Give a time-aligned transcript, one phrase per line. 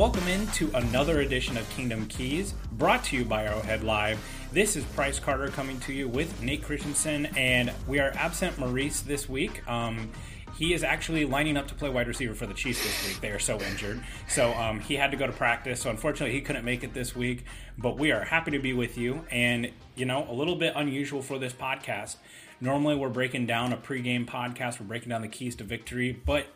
[0.00, 4.18] Welcome into another edition of Kingdom Keys, brought to you by Arrowhead Live.
[4.50, 9.02] This is Price Carter coming to you with Nate Christensen, and we are absent Maurice
[9.02, 9.62] this week.
[9.68, 10.10] Um,
[10.56, 13.20] he is actually lining up to play wide receiver for the Chiefs this week.
[13.20, 15.82] They are so injured, so um, he had to go to practice.
[15.82, 17.44] So unfortunately, he couldn't make it this week.
[17.76, 21.20] But we are happy to be with you, and you know, a little bit unusual
[21.20, 22.16] for this podcast.
[22.58, 24.80] Normally, we're breaking down a pregame podcast.
[24.80, 26.46] We're breaking down the keys to victory, but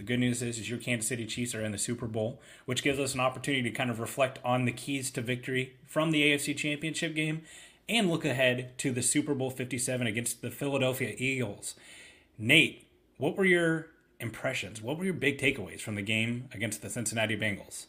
[0.00, 2.82] the good news is, is your Kansas City Chiefs are in the Super Bowl, which
[2.82, 6.22] gives us an opportunity to kind of reflect on the keys to victory from the
[6.22, 7.42] AFC Championship game
[7.86, 11.74] and look ahead to the Super Bowl 57 against the Philadelphia Eagles.
[12.38, 14.80] Nate, what were your impressions?
[14.80, 17.84] What were your big takeaways from the game against the Cincinnati Bengals?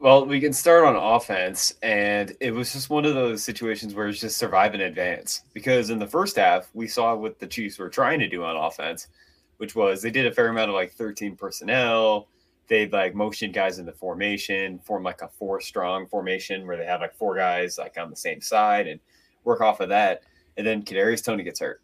[0.00, 4.08] Well, we can start on offense, and it was just one of those situations where
[4.08, 5.42] it's just survive in advance.
[5.54, 8.56] Because in the first half, we saw what the Chiefs were trying to do on
[8.56, 9.06] offense–
[9.62, 12.26] which was they did a fair amount of like 13 personnel.
[12.66, 17.00] They like motion guys into formation, form like a four strong formation where they have
[17.00, 18.98] like four guys like on the same side and
[19.44, 20.24] work off of that.
[20.56, 21.80] And then Kadarius Toney gets hurt.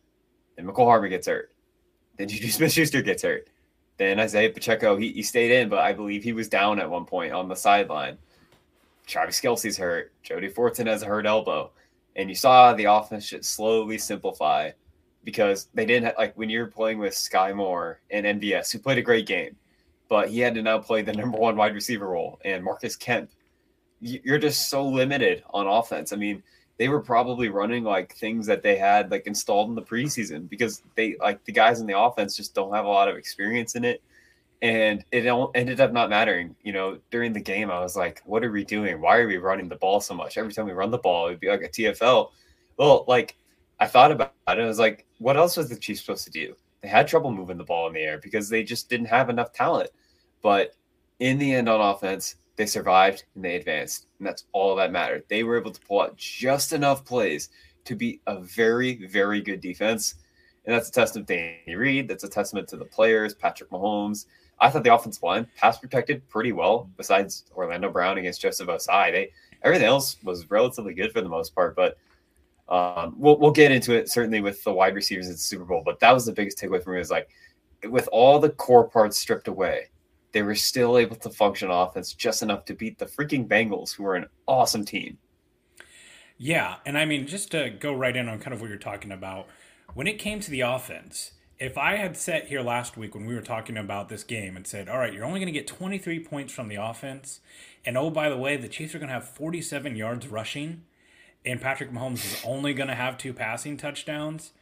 [0.56, 1.52] Then Mecole Hardman gets hurt.
[2.16, 3.46] Then Juju Smith Schuster gets hurt.
[3.96, 7.04] Then Isaiah Pacheco, he, he stayed in, but I believe he was down at one
[7.04, 8.18] point on the sideline.
[9.06, 10.10] Travis Kelce's hurt.
[10.24, 11.70] Jody Fortson has a hurt elbow.
[12.16, 14.72] And you saw the offense slowly simplify
[15.24, 18.98] because they didn't have, like when you're playing with Skyy Moore and MVS, who played
[18.98, 19.56] a great game,
[20.08, 23.30] but he had to now play the number one wide receiver role, and Marcus Kemp.
[24.00, 26.12] You're just so limited on offense.
[26.12, 26.42] I mean,
[26.78, 30.82] they were probably running like things that they had like installed in the preseason because
[30.96, 33.84] they like the guys in the offense just don't have a lot of experience in
[33.84, 34.00] it.
[34.62, 36.54] And it ended up not mattering.
[36.62, 39.00] You know, during the game, I was like, what are we doing?
[39.00, 40.38] Why are we running the ball so much?
[40.38, 42.30] Every time we run the ball, it'd be like a TFL.
[42.76, 43.36] Well, like
[43.80, 44.58] I thought about it.
[44.58, 46.54] I was like, what else was the Chiefs supposed to do?
[46.82, 49.52] They had trouble moving the ball in the air because they just didn't have enough
[49.52, 49.90] talent.
[50.42, 50.74] But
[51.18, 54.06] in the end, on offense, they survived and they advanced.
[54.18, 55.24] And that's all that mattered.
[55.28, 57.50] They were able to pull out just enough plays
[57.84, 60.16] to be a very, very good defense.
[60.64, 62.08] And that's a testament to Andy Reid.
[62.08, 64.26] That's a testament to the players, Patrick Mahomes.
[64.60, 69.12] I thought the offensive line pass protected pretty well, besides Orlando Brown against Joseph Ossai.
[69.12, 69.30] They
[69.62, 71.96] everything else was relatively good for the most part, but
[72.68, 75.82] um, we'll we'll get into it certainly with the wide receivers in the Super Bowl,
[75.84, 77.00] but that was the biggest takeaway for me.
[77.00, 77.28] is like
[77.88, 79.88] with all the core parts stripped away,
[80.32, 84.04] they were still able to function offense just enough to beat the freaking Bengals, who
[84.04, 85.16] are an awesome team.
[86.36, 89.12] Yeah, and I mean just to go right in on kind of what you're talking
[89.12, 89.48] about,
[89.94, 93.34] when it came to the offense, if I had sat here last week when we
[93.34, 96.20] were talking about this game and said, "All right, you're only going to get 23
[96.20, 97.40] points from the offense,"
[97.86, 100.82] and oh by the way, the Chiefs are going to have 47 yards rushing
[101.48, 104.52] and Patrick Mahomes is only going to have two passing touchdowns,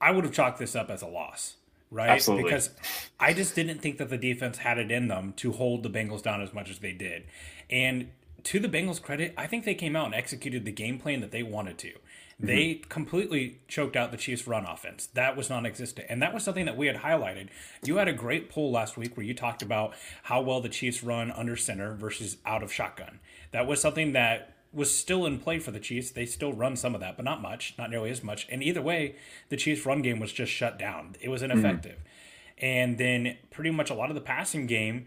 [0.00, 1.56] I would have chalked this up as a loss,
[1.90, 2.10] right?
[2.10, 2.44] Absolutely.
[2.44, 2.70] Because
[3.18, 6.22] I just didn't think that the defense had it in them to hold the Bengals
[6.22, 7.24] down as much as they did.
[7.68, 8.10] And
[8.44, 11.32] to the Bengals' credit, I think they came out and executed the game plan that
[11.32, 11.88] they wanted to.
[11.88, 12.46] Mm-hmm.
[12.46, 15.06] They completely choked out the Chiefs' run offense.
[15.14, 16.06] That was non existent.
[16.10, 17.48] And that was something that we had highlighted.
[17.82, 21.02] You had a great poll last week where you talked about how well the Chiefs
[21.02, 23.20] run under center versus out of shotgun.
[23.52, 26.10] That was something that was still in play for the Chiefs.
[26.10, 28.46] They still run some of that, but not much, not nearly as much.
[28.50, 29.16] And either way,
[29.48, 31.16] the Chiefs' run game was just shut down.
[31.20, 31.98] It was ineffective.
[31.98, 32.64] Mm-hmm.
[32.66, 35.06] And then pretty much a lot of the passing game,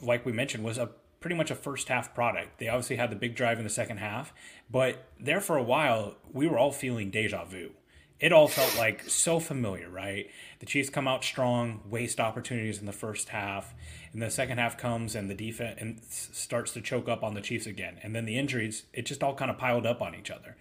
[0.00, 0.90] like we mentioned, was a
[1.20, 2.58] pretty much a first half product.
[2.58, 4.32] They obviously had the big drive in the second half,
[4.70, 7.72] but there for a while, we were all feeling deja vu.
[8.20, 10.28] It all felt like so familiar, right?
[10.58, 13.74] The Chiefs come out strong, waste opportunities in the first half,
[14.12, 17.40] and the second half comes and the defense and starts to choke up on the
[17.40, 17.98] Chiefs again.
[18.02, 20.56] And then the injuries, it just all kind of piled up on each other.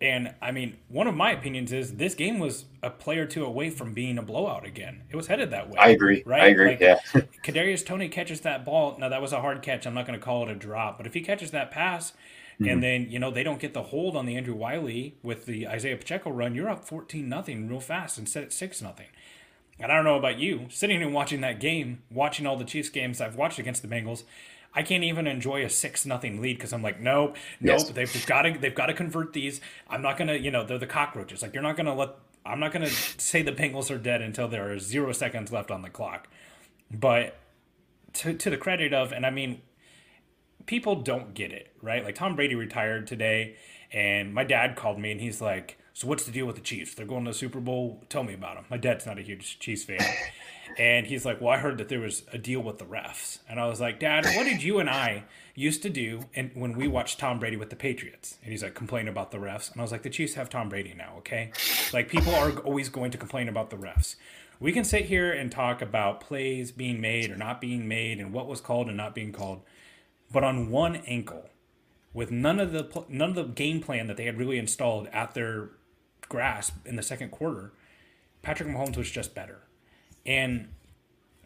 [0.00, 3.44] And I mean, one of my opinions is this game was a play or two
[3.44, 5.02] away from being a blowout again.
[5.08, 5.78] It was headed that way.
[5.78, 6.24] I agree.
[6.26, 6.42] Right?
[6.42, 6.70] I agree.
[6.70, 6.98] Like, yeah.
[7.44, 8.96] Kadarius Toney catches that ball.
[8.98, 9.86] Now that was a hard catch.
[9.86, 12.12] I'm not going to call it a drop, but if he catches that pass,
[12.54, 12.68] mm-hmm.
[12.68, 15.68] and then you know they don't get the hold on the Andrew Wylie with the
[15.68, 19.08] Isaiah Pacheco run, you're up 14 nothing real fast and set at six nothing.
[19.78, 22.88] and I don't know about you, sitting and watching that game, watching all the Chiefs
[22.88, 24.24] games I've watched against the Bengals,
[24.74, 27.78] I can't even enjoy a six nothing lead because I'm like, nope, nope.
[27.78, 27.90] Yes.
[27.90, 29.60] They've got to they've got to convert these.
[29.88, 31.42] I'm not gonna, you know, they're the cockroaches.
[31.42, 32.10] Like you're not gonna let.
[32.44, 35.82] I'm not gonna say the Bengals are dead until there are zero seconds left on
[35.82, 36.28] the clock.
[36.90, 37.36] But
[38.14, 39.62] to to the credit of, and I mean,
[40.66, 42.04] people don't get it right.
[42.04, 43.56] Like Tom Brady retired today,
[43.92, 46.94] and my dad called me and he's like so what's the deal with the Chiefs?
[46.94, 48.02] They're going to the Super Bowl.
[48.08, 48.64] Tell me about them.
[48.68, 50.00] My dad's not a huge Chiefs fan.
[50.78, 53.38] and he's like, Well, I heard that there was a deal with the refs.
[53.48, 55.22] And I was like, Dad, what did you and I
[55.54, 58.38] used to do and when we watched Tom Brady with the Patriots?
[58.42, 59.70] And he's like, complain about the refs.
[59.70, 61.52] And I was like, the Chiefs have Tom Brady now, okay?
[61.92, 64.16] Like people are always going to complain about the refs.
[64.58, 68.32] We can sit here and talk about plays being made or not being made and
[68.32, 69.62] what was called and not being called.
[70.34, 71.48] But on one ankle,
[72.12, 75.32] with none of the none of the game plan that they had really installed at
[75.34, 75.70] their
[76.28, 77.72] grasp in the second quarter,
[78.42, 79.60] Patrick Mahomes was just better.
[80.26, 80.70] And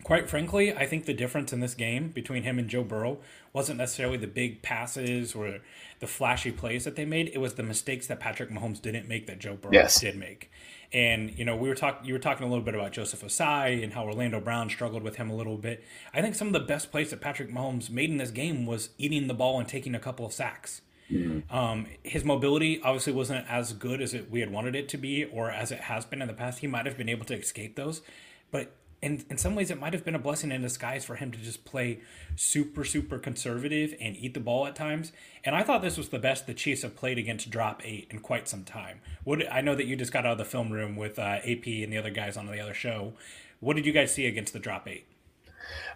[0.04, 3.18] quite frankly, I think the difference in this game between him and Joe Burrow
[3.52, 5.58] wasn't necessarily the big passes or
[6.00, 7.30] the flashy plays that they made.
[7.34, 10.00] It was the mistakes that Patrick Mahomes didn't make that Joe Burrow yes.
[10.00, 10.50] did make.
[10.92, 12.06] And you know, we were talking.
[12.06, 15.16] You were talking a little bit about Joseph Ossai and how Orlando Brown struggled with
[15.16, 15.84] him a little bit.
[16.14, 18.90] I think some of the best plays that Patrick Mahomes made in this game was
[18.96, 20.80] eating the ball and taking a couple of sacks.
[21.10, 21.54] Mm-hmm.
[21.54, 25.24] Um, his mobility obviously wasn't as good as it, we had wanted it to be,
[25.24, 26.60] or as it has been in the past.
[26.60, 28.02] He might have been able to escape those,
[28.50, 31.30] but in in some ways, it might have been a blessing in disguise for him
[31.30, 32.00] to just play
[32.36, 35.12] super super conservative and eat the ball at times.
[35.44, 38.20] And I thought this was the best the Chiefs have played against drop eight in
[38.20, 39.00] quite some time.
[39.24, 41.66] What I know that you just got out of the film room with uh, AP
[41.66, 43.12] and the other guys on the other show.
[43.60, 45.06] What did you guys see against the drop eight?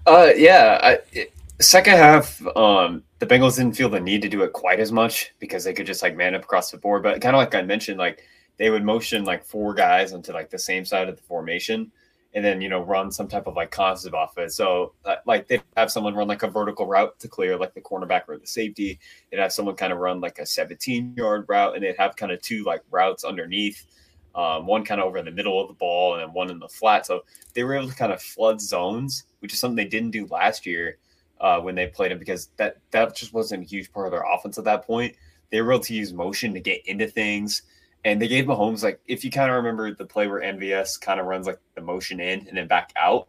[0.07, 4.43] Uh, yeah, I, it, second half, um, the Bengals didn't feel the need to do
[4.43, 7.03] it quite as much because they could just like man up across the board.
[7.03, 8.23] But kind of like I mentioned, like
[8.59, 11.91] they would motion like four guys onto like the same side of the formation
[12.35, 14.53] and then you know run some type of like concept off it.
[14.53, 17.81] So uh, like they'd have someone run like a vertical route to clear like the
[17.81, 18.99] cornerback or the safety.
[19.31, 22.33] They'd have someone kind of run like a 17 yard route, and they'd have kind
[22.33, 23.87] of two like routes underneath.
[24.35, 26.59] Um, one kind of over in the middle of the ball and then one in
[26.59, 27.05] the flat.
[27.05, 30.27] So they were able to kind of flood zones, which is something they didn't do
[30.31, 30.97] last year
[31.43, 34.23] uh, when they played him because that that just wasn't a huge part of their
[34.23, 35.15] offense at that point.
[35.51, 37.63] They were able to use motion to get into things,
[38.05, 41.21] and they gave Mahomes like if you kind of remember the play where MVS kind
[41.21, 43.29] of runs like the motion in and then back out.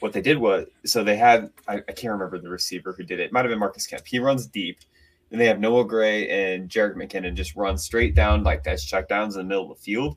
[0.00, 3.20] What they did was so they had I, I can't remember the receiver who did
[3.20, 3.24] it.
[3.24, 4.06] it might have been Marcus Kemp.
[4.06, 4.78] He runs deep.
[5.30, 9.32] Then they have Noah Gray and Jerick McKinnon just run straight down like that's checkdowns
[9.32, 10.16] in the middle of the field.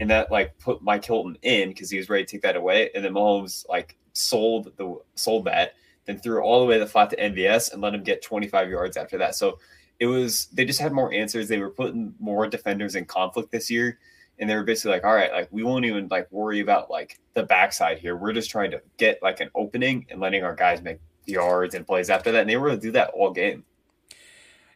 [0.00, 2.90] And that like put Mike Hilton in because he was ready to take that away.
[2.94, 5.74] And then Mahomes like sold the sold that
[6.08, 8.96] then threw all the way the flat to MVS and let him get 25 yards
[8.96, 9.34] after that.
[9.34, 9.58] So
[10.00, 11.48] it was they just had more answers.
[11.48, 13.98] They were putting more defenders in conflict this year.
[14.40, 17.18] And they were basically like, all right, like we won't even like worry about like
[17.34, 18.14] the backside here.
[18.16, 21.84] We're just trying to get like an opening and letting our guys make yards and
[21.84, 22.42] plays after that.
[22.42, 23.64] And they were able to do that all game.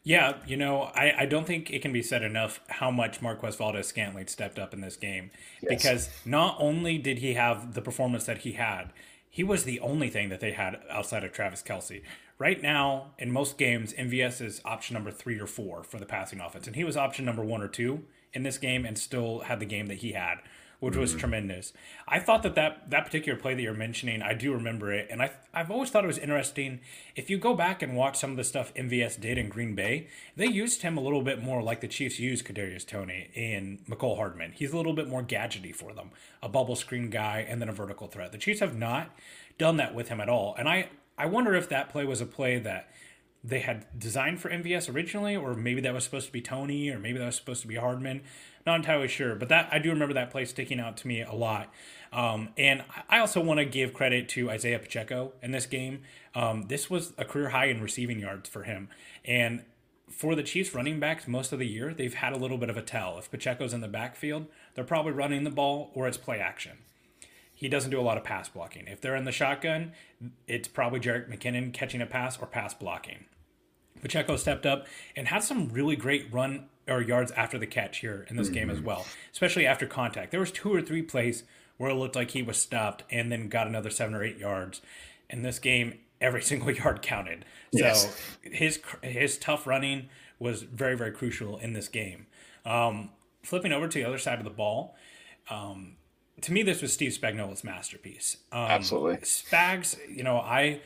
[0.04, 3.54] Yeah, you know, I, I don't think it can be said enough how much Marquez
[3.54, 5.30] Valdes Scantling stepped up in this game.
[5.62, 5.70] Yes.
[5.70, 8.92] Because not only did he have the performance that he had,
[9.30, 12.02] he was the only thing that they had outside of Travis Kelce.
[12.38, 16.40] Right now, in most games, MVS is option number three or four for the passing
[16.40, 19.60] offense, and he was option number one or two in this game, and still had
[19.60, 20.38] the game that he had
[20.82, 21.20] which was mm-hmm.
[21.20, 21.72] tremendous.
[22.08, 25.22] I thought that, that that particular play that you're mentioning, I do remember it, and
[25.22, 26.80] I I've always thought it was interesting.
[27.14, 30.08] If you go back and watch some of the stuff MVS did in Green Bay,
[30.34, 34.16] they used him a little bit more like the Chiefs used Kadarius Toney in Mecole
[34.16, 34.54] Hardman.
[34.56, 36.10] He's a little bit more gadgety for them,
[36.42, 38.32] a bubble screen guy, and then a vertical threat.
[38.32, 39.14] The Chiefs have not
[39.58, 40.88] done that with him at all, and I
[41.22, 42.88] I wonder if that play was a play that
[43.44, 46.98] they had designed for MVS originally, or maybe that was supposed to be Toney, or
[46.98, 48.22] maybe that was supposed to be Hardman.
[48.66, 51.32] Not entirely sure, but that I do remember that play sticking out to me a
[51.32, 51.72] lot.
[52.12, 56.02] Um, and I also want to give credit to Isaiah Pacheco in this game.
[56.34, 58.88] Um, this was a career high in receiving yards for him,
[59.24, 59.62] and
[60.10, 62.76] for the Chiefs running backs most of the year, they've had a little bit of
[62.76, 63.16] a tell.
[63.16, 66.78] If Pacheco's in the backfield, they're probably running the ball or it's play action.
[67.62, 68.88] He doesn't do a lot of pass blocking.
[68.88, 69.92] If they're in the shotgun,
[70.48, 73.26] it's probably Jerick McKinnon catching a pass or pass blocking.
[74.00, 78.26] Pacheco stepped up and had some really great run or yards after the catch here
[78.28, 78.54] in this mm-hmm.
[78.54, 78.86] game as mm-hmm.
[78.88, 80.32] well, especially after contact.
[80.32, 81.44] There was two or three plays
[81.76, 84.82] where it looked like he was stopped and then got another seven or eight yards.
[85.30, 87.44] In this game, every single yard counted.
[87.70, 88.02] Yes.
[88.02, 90.08] So his his tough running
[90.40, 92.26] was very very crucial in this game.
[92.66, 93.10] Um,
[93.44, 94.96] flipping over to the other side of the ball,
[95.48, 95.94] um,
[96.40, 98.38] to me this was Steve Spagnuolo's masterpiece.
[98.50, 99.96] Um, Absolutely, Spags.
[100.08, 100.80] You know I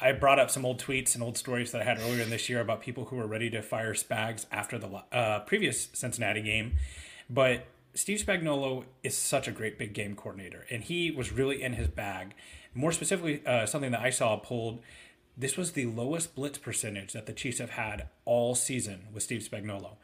[0.00, 2.48] I brought up some old tweets and old stories that I had earlier in this
[2.48, 6.76] year about people who were ready to fire Spags after the uh, previous Cincinnati game.
[7.28, 11.74] But Steve Spagnuolo is such a great big game coordinator, and he was really in
[11.74, 12.34] his bag.
[12.74, 14.80] More specifically, uh, something that I saw pulled.
[15.36, 19.46] This was the lowest blitz percentage that the Chiefs have had all season with Steve
[19.50, 19.96] Spagnuolo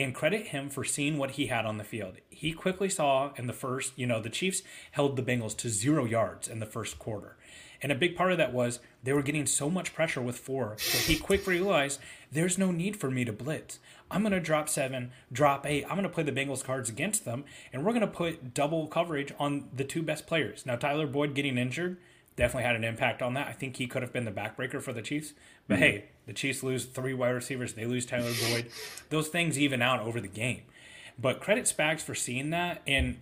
[0.00, 2.16] and credit him for seeing what he had on the field.
[2.30, 4.62] He quickly saw in the first, you know, the Chiefs
[4.92, 7.36] held the Bengals to zero yards in the first quarter.
[7.80, 10.76] And a big part of that was they were getting so much pressure with four
[10.78, 12.00] that he quickly realized
[12.32, 13.78] there's no need for me to blitz.
[14.10, 15.84] I'm going to drop seven, drop eight.
[15.84, 18.86] I'm going to play the Bengals cards against them, and we're going to put double
[18.88, 20.66] coverage on the two best players.
[20.66, 21.98] Now, Tyler Boyd getting injured
[22.38, 23.48] definitely had an impact on that.
[23.48, 25.34] I think he could have been the backbreaker for the Chiefs.
[25.66, 25.82] But mm-hmm.
[25.82, 28.70] hey, the Chiefs lose three wide receivers, they lose Tyler Boyd.
[29.10, 30.62] Those things even out over the game.
[31.18, 33.18] But credit Spags for seeing that and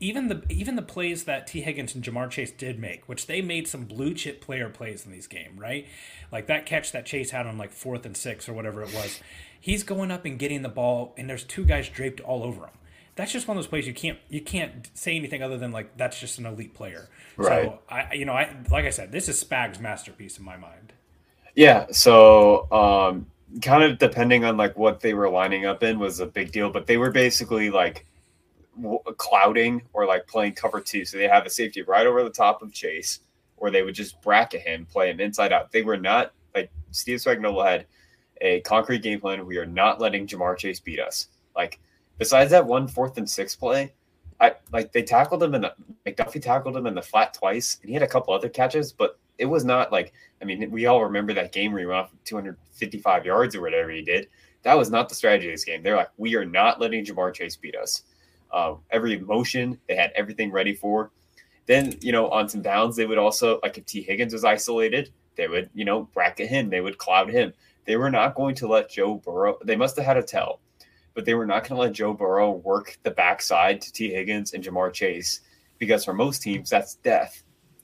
[0.00, 3.40] even the even the plays that Tee Higgins and Ja'Marr Chase did make, which they
[3.40, 5.86] made some blue chip player plays in these game, right?
[6.30, 9.20] Like that catch that Chase had on like fourth and six or whatever it was.
[9.58, 12.74] He's going up and getting the ball, and there's two guys draped all over him.
[13.16, 15.96] That's just one of those plays you can't you can't say anything other than like
[15.96, 17.08] that's just an elite player.
[17.36, 17.64] Right.
[17.66, 20.92] So I you know I like I said this is Spag's masterpiece in my mind.
[21.54, 21.86] Yeah.
[21.92, 23.26] So um,
[23.62, 26.70] kind of depending on like what they were lining up in was a big deal,
[26.70, 28.04] but they were basically like
[29.16, 31.04] clouding or like playing cover two.
[31.04, 33.20] So they have a safety right over the top of Chase,
[33.56, 35.70] or they would just bracket him, play him inside out.
[35.70, 37.86] They were not like Steve Spagnuolo had
[38.40, 39.46] a concrete game plan.
[39.46, 41.28] We are not letting Ja'Marr Chase beat us.
[41.54, 41.78] Like
[42.18, 43.92] besides that one fourth and six play,
[44.40, 45.74] I like they tackled him the
[46.06, 49.18] McDuffie tackled him in the flat twice, and he had a couple other catches, but
[49.38, 52.12] it was not like I mean we all remember that game where he went off
[52.24, 54.28] 255 yards or whatever he did.
[54.62, 55.82] That was not the strategy of this game.
[55.82, 58.04] They're like, we are not letting Ja'Marr Chase beat us
[58.54, 61.10] uh, every motion they had everything ready for.
[61.66, 65.10] Then, you know, on some downs, they would also, like if Tee Higgins was isolated,
[65.36, 67.52] they would, you know, bracket him, they would cloud him.
[67.84, 70.60] They were not going to let Joe Burrow, they must have had a tell,
[71.14, 74.52] but they were not going to let Joe Burrow work the backside to Tee Higgins
[74.52, 75.40] and Ja'Marr Chase
[75.78, 77.42] because for most teams, that's death.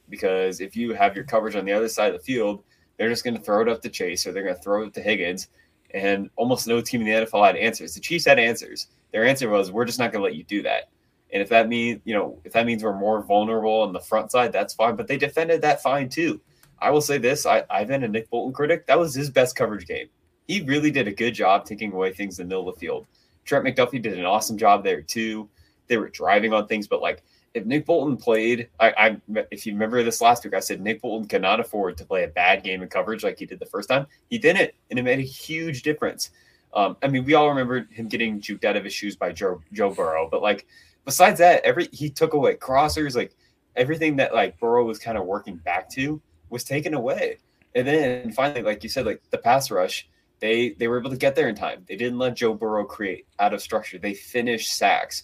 [0.09, 2.65] Because if you have your coverage on the other side of the field,
[2.99, 4.95] they're just going to throw it up to Chase or they're going to throw it
[4.95, 5.49] to Higgins.
[5.95, 7.95] And almost no team in the NFL had answers.
[7.95, 10.63] The Chiefs had answers their answer was, "We're just not going to let you do
[10.63, 10.91] that."
[11.33, 14.31] And if that means, you know, if that means we're more vulnerable on the front
[14.31, 14.97] side, that's fine.
[14.97, 16.41] But they defended that fine too.
[16.79, 18.87] I will say this: I, I've been a Nick Bolton critic.
[18.87, 20.09] That was his best coverage game.
[20.47, 23.07] He really did a good job taking away things in the middle of the field.
[23.45, 25.49] Trent McDuffie did an awesome job there too.
[25.87, 27.23] They were driving on things, but like
[27.55, 31.03] if Nick Bolton played, I, I if you remember this last week, I said Nick
[31.03, 33.89] Bolton cannot afford to play a bad game in coverage like he did the first
[33.89, 34.07] time.
[34.29, 36.31] He didn't, and it made a huge difference.
[36.73, 39.61] Um, I mean, we all remember him getting juked out of his shoes by Joe
[39.73, 40.67] Joe Burrow, but like
[41.05, 43.35] besides that, every he took away crossers, like
[43.75, 46.21] everything that like Burrow was kind of working back to
[46.51, 47.39] was taken away.
[47.75, 50.09] And then finally, like you said, like the pass rush,
[50.41, 51.85] they they were able to get there in time.
[51.87, 53.99] They didn't let Joe Burrow create out of structure.
[53.99, 55.23] They finished sacks.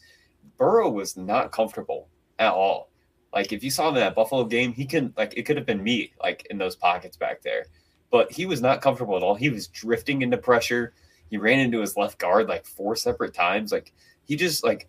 [0.59, 2.09] Burrow was not comfortable
[2.39, 2.91] at all.
[3.33, 5.67] Like if you saw him in that Buffalo game, he can like it could have
[5.67, 7.67] been me like in those pockets back there.
[8.11, 9.35] But he was not comfortable at all.
[9.35, 10.95] He was drifting into pressure.
[11.29, 13.73] He ran into his left guard like four separate times.
[13.73, 13.93] Like
[14.25, 14.89] he just like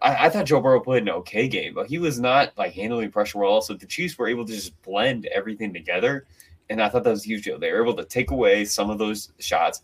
[0.00, 3.10] I, I, thought Joe Burrow played an okay game, but he was not like handling
[3.10, 3.60] pressure well.
[3.62, 6.26] So the Chiefs were able to just blend everything together.
[6.70, 7.44] And I thought that was huge.
[7.44, 7.58] Joe.
[7.58, 9.82] They were able to take away some of those shots.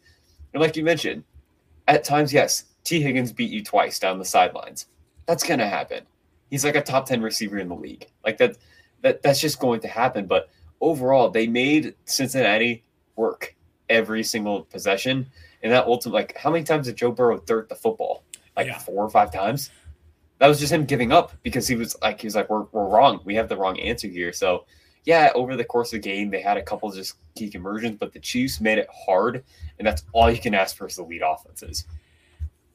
[0.52, 1.24] And like you mentioned,
[1.88, 4.86] at times, yes, Tee Higgins beat you twice down the sidelines.
[5.26, 6.04] That's gonna happen.
[6.50, 8.06] He's like a top 10 receiver in the league.
[8.24, 8.56] Like that
[9.02, 10.26] that that's just going to happen.
[10.26, 10.48] But
[10.80, 12.84] overall, they made Cincinnati
[13.16, 13.54] work
[13.88, 15.26] every single possession.
[15.62, 18.24] And that ultimately like, how many times did Joe Burrow dirt the football?
[18.56, 18.78] Like yeah.
[18.78, 19.70] four or five times.
[20.38, 22.88] That was just him giving up because he was like, he was like, we're, we're
[22.88, 23.20] wrong.
[23.24, 24.32] We have the wrong answer here.
[24.32, 24.66] So,
[25.04, 28.12] yeah, over the course of the game, they had a couple just key conversions, but
[28.12, 29.44] the Chiefs made it hard,
[29.78, 31.86] and that's all you can ask for as the lead offenses.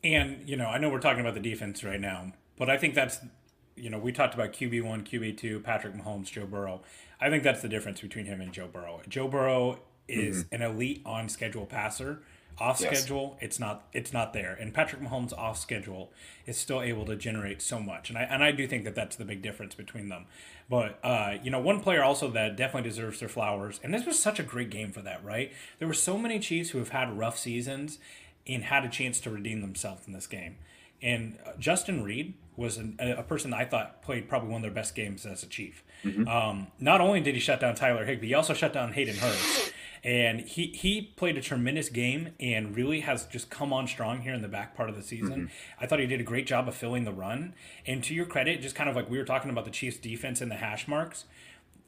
[0.03, 2.95] And you know, I know we're talking about the defense right now, but I think
[2.95, 3.19] that's
[3.75, 6.81] you know, we talked about QB one, QB two, Patrick Mahomes, Joe Burrow.
[7.21, 9.01] I think that's the difference between him and Joe Burrow.
[9.07, 10.55] Joe Burrow is mm-hmm.
[10.55, 12.21] an elite on schedule passer
[12.59, 12.99] off yes.
[12.99, 14.53] schedule, it's not it's not there.
[14.59, 16.11] And Patrick Mahomes off schedule
[16.45, 19.15] is still able to generate so much, and I and I do think that that's
[19.15, 20.25] the big difference between them.
[20.69, 24.19] But uh, you know, one player also that definitely deserves their flowers, and this was
[24.19, 25.51] such a great game for that, right?
[25.79, 27.99] There were so many Chiefs who have had rough seasons
[28.47, 30.57] and had a chance to redeem themselves in this game.
[31.01, 34.63] And uh, Justin Reid was an, a person that I thought played probably one of
[34.63, 35.83] their best games as a Chief.
[36.03, 36.27] Mm-hmm.
[36.27, 39.73] Um, not only did he shut down Tyler Higbee, he also shut down Hayden Hurst
[40.03, 44.33] and he he played a tremendous game and really has just come on strong here
[44.33, 45.33] in the back part of the season.
[45.33, 45.83] Mm-hmm.
[45.83, 47.53] I thought he did a great job of filling the run.
[47.85, 50.41] And to your credit, just kind of like we were talking about the Chiefs' defense
[50.41, 51.25] and the hash marks.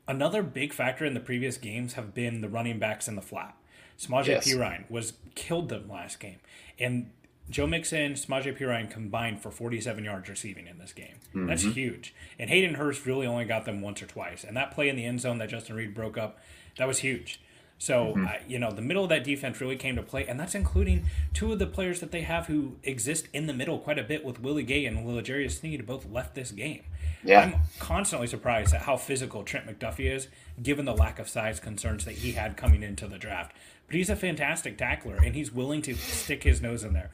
[0.07, 3.55] Another big factor in the previous games have been the running backs in the flat.
[3.97, 4.51] Samaje yes.
[4.51, 6.39] Perine was killed them last game,
[6.79, 7.11] and
[7.51, 11.19] Joe Mixon, Samaje Perine combined for 47 yards receiving in this game.
[11.29, 11.47] Mm-hmm.
[11.47, 12.15] That's huge.
[12.39, 14.43] And Hayden Hurst really only got them once or twice.
[14.43, 16.39] And that play in the end zone that Justin Reid broke up,
[16.77, 17.41] that was huge.
[17.81, 18.27] So, mm-hmm.
[18.27, 21.07] uh, you know, the middle of that defense really came to play, and that's including
[21.33, 24.23] two of the players that they have who exist in the middle quite a bit
[24.23, 26.83] with Willie Gay and L'Jarius Sneed both left this game.
[27.23, 27.39] Yeah.
[27.39, 30.27] I'm constantly surprised at how physical Trent McDuffie is,
[30.61, 33.55] given the lack of size concerns that he had coming into the draft.
[33.87, 37.09] But he's a fantastic tackler, and he's willing to stick his nose in there.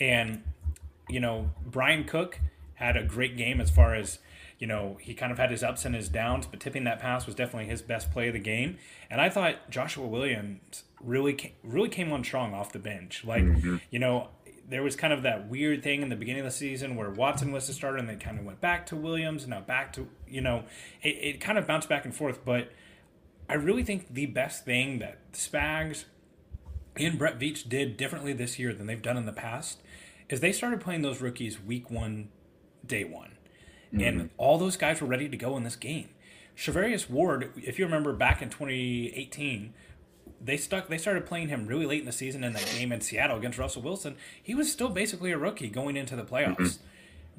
[0.00, 0.42] And,
[1.08, 2.40] you know, Bryan Cook
[2.74, 4.18] had a great game as far as
[4.58, 7.26] you know, he kind of had his ups and his downs, but tipping that pass
[7.26, 8.76] was definitely his best play of the game.
[9.08, 13.24] And I thought Joshua Williams really came, really came on strong off the bench.
[13.24, 13.76] Like, mm-hmm.
[13.90, 14.28] you know,
[14.68, 17.52] there was kind of that weird thing in the beginning of the season where Watson
[17.52, 20.08] was the starter and they kind of went back to Williams and now back to,
[20.26, 20.64] you know,
[21.02, 22.44] it, it kind of bounced back and forth.
[22.44, 22.70] But
[23.48, 26.04] I really think the best thing that Spags
[26.96, 29.80] and Brett Veach did differently this year than they've done in the past
[30.28, 32.28] is they started playing those rookies week one,
[32.84, 33.37] day one.
[33.92, 34.00] Mm-hmm.
[34.00, 36.08] And all those guys were ready to go in this game.
[36.56, 39.72] Charvarius Ward, if you remember back in 2018,
[40.40, 43.00] they stuck they started playing him really late in the season in that game in
[43.00, 44.16] Seattle against Russell Wilson.
[44.42, 46.56] He was still basically a rookie going into the playoffs.
[46.56, 46.82] Mm-hmm.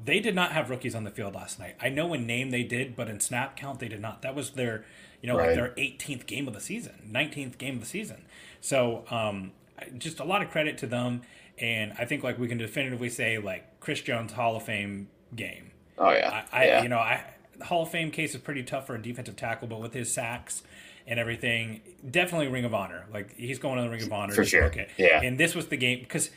[0.06, 1.76] They did not have rookies on the field last night.
[1.82, 4.22] I know in name they did, but in snap count they did not.
[4.22, 4.86] That was their,
[5.22, 5.48] you know, right.
[5.48, 8.26] like their 18th game of the season, 19th game of the season.
[8.62, 9.52] So, um,
[9.98, 11.22] just a lot of credit to them,
[11.58, 15.72] and I think like we can definitively say like Chris Jones Hall of Fame game.
[16.00, 16.80] Oh yeah, I, yeah.
[16.80, 17.24] I you know I
[17.64, 20.64] Hall of Fame case is pretty tough for a defensive tackle, but with his sacks
[21.06, 23.06] and everything, definitely Ring of Honor.
[23.14, 24.66] Like he's going to the Ring of Honor for sure.
[24.66, 25.22] Okay, yeah.
[25.22, 26.30] And this was the game because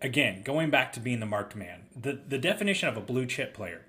[0.00, 3.54] again, going back to being the marked man, the the definition of a blue chip
[3.54, 3.82] player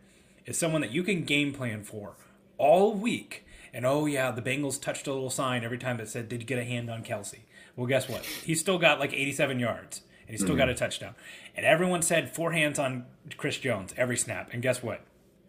[0.46, 2.16] is someone that you can game plan for
[2.58, 3.46] all week.
[3.74, 6.48] And oh yeah, the Bengals touched a little sign every time that said, "Did you
[6.48, 7.40] get a hand on Kelce?"
[7.76, 8.24] Well, guess what?
[8.24, 10.60] He still got like 87 yards, and he still mm-hmm.
[10.60, 11.14] got a touchdown.
[11.56, 13.06] And everyone said four hands on
[13.38, 14.50] Chris Jones every snap.
[14.52, 15.02] And guess what?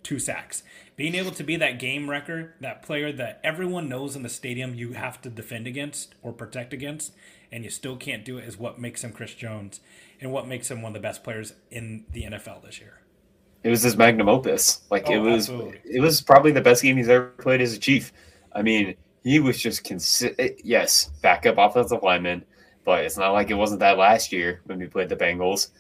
[0.03, 0.63] Two sacks.
[0.95, 4.75] Being able to be that game wrecker, that player that everyone knows in the stadium
[4.75, 7.13] you have to defend against or protect against,
[7.51, 9.81] and you still can't do it is what makes him Chris Jones
[10.21, 13.01] and what makes him one of the best players in the NFL this year.
[13.65, 14.83] It was his magnum opus.
[14.91, 15.81] Like oh, it was absolutely.
[15.85, 18.13] it was probably the best game he's ever played as a chief.
[18.53, 20.39] I mean, he was just consistent.
[20.39, 22.45] Eh, yes, backup offensive lineman,
[22.85, 25.71] but it's not like it wasn't that last year when we played the Bengals.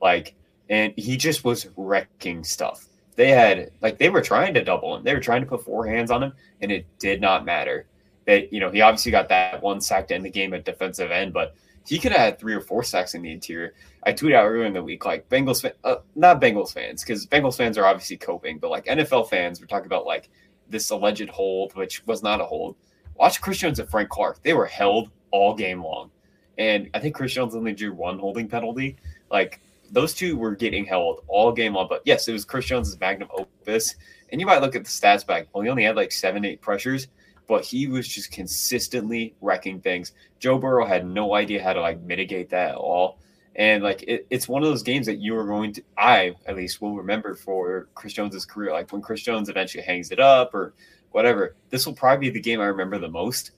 [0.00, 0.34] Like,
[0.68, 2.86] and he just was wrecking stuff.
[3.16, 5.02] They had like they were trying to double him.
[5.02, 7.86] They were trying to put four hands on him, and it did not matter.
[8.26, 11.10] That you know he obviously got that one sack to end the game at defensive
[11.10, 11.54] end, but
[11.88, 13.74] he could have had three or four sacks in the interior.
[14.04, 17.56] I tweeted out earlier in the week like Bengals, uh, not Bengals fans, because Bengals
[17.56, 20.28] fans are obviously coping, but like NFL fans, we're talking about like
[20.68, 22.76] this alleged hold, which was not a hold.
[23.16, 26.10] Watch Chris Jones and Frank Clark; they were held all game long,
[26.56, 28.96] and I think Chris Jones only drew one holding penalty.
[29.30, 31.86] Like those two were getting held all game long.
[31.88, 33.94] But yes, it was Chris Jones's magnum opus.
[34.30, 35.48] And you might look at the stats back.
[35.52, 37.08] Well, he only had like seven, eight pressures,
[37.46, 40.12] but he was just consistently wrecking things.
[40.38, 43.18] Joe Burrow had no idea how to like mitigate that at all.
[43.56, 46.56] And like it, it's one of those games that you are going to, I at
[46.56, 48.70] least will remember for Chris Jones's career.
[48.70, 50.74] Like when Chris Jones eventually hangs it up or
[51.10, 53.52] whatever, this will probably be the game I remember the most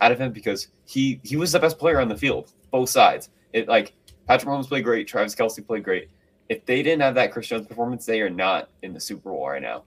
[0.00, 3.28] out of him because he he was the best player on the field, both sides.
[3.52, 3.92] It like
[4.26, 5.06] Patrick Mahomes played great.
[5.08, 6.08] Travis Kelce played great.
[6.48, 9.48] If they didn't have that Chris Jones performance, they are not in the Super Bowl
[9.48, 9.84] right now.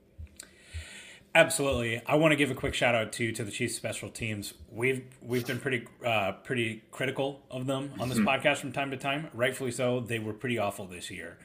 [1.35, 2.01] Absolutely.
[2.05, 4.53] I want to give a quick shout out to to the Chiefs special teams.
[4.71, 8.27] We've we've been pretty uh, pretty critical of them on this mm-hmm.
[8.27, 9.27] podcast from time to time.
[9.33, 9.99] Rightfully so.
[9.99, 11.37] They were pretty awful this year.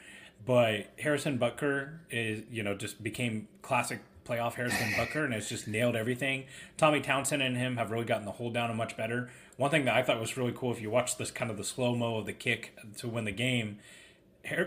[0.46, 5.66] But Harrison Butker is you know just became classic playoff Harrison Butker and has just
[5.66, 6.44] nailed everything.
[6.76, 9.28] Tommy Townsend and him have really gotten the hold down much better.
[9.56, 11.64] One thing that I thought was really cool, if you watch this kind of the
[11.64, 13.78] slow mo of the kick to win the game,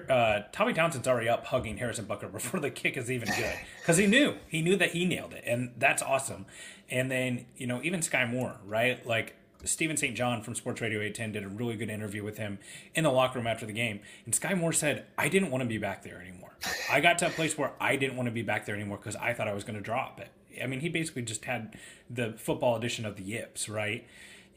[0.10, 3.98] uh, Tommy Townsend's already up hugging Harrison Butker before the kick is even good because
[3.98, 6.46] he knew he knew that he nailed it, and that's awesome.
[6.90, 9.04] And then you know even Skyy Moore, right?
[9.06, 10.16] Like Steven St.
[10.16, 12.60] John from Sports Radio 810 did a really good interview with him
[12.96, 15.68] in the locker room after the game, and Skyy Moore said, "I didn't want to
[15.68, 16.52] be back there anymore.
[16.92, 19.16] I got to a place where I didn't want to be back there anymore because
[19.16, 20.30] I thought I was going to drop it.
[20.62, 21.76] I mean, he basically just had
[22.10, 24.06] the football edition of the yips, right?"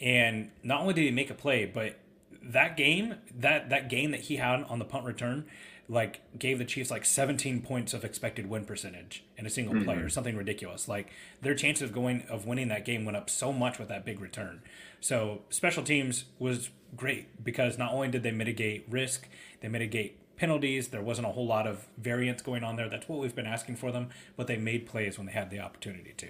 [0.01, 1.97] And not only did he make a play, but
[2.43, 5.47] that game, that that game that he had on the punt return,
[5.89, 9.85] like gave the Chiefs like 17 points of expected win percentage in a single mm-hmm.
[9.85, 10.89] play or something ridiculous.
[10.89, 11.11] Like
[11.43, 14.21] their chances of going of winning that game went up so much with that big
[14.21, 14.63] return.
[15.01, 19.29] So special teams was great because not only did they mitigate risk,
[19.61, 20.89] they mitigate penalties.
[20.89, 22.89] There wasn't a whole lot of variance going on there.
[22.89, 25.61] That's what we've been asking for them, but they made plays when they had the
[25.61, 26.29] opportunity to.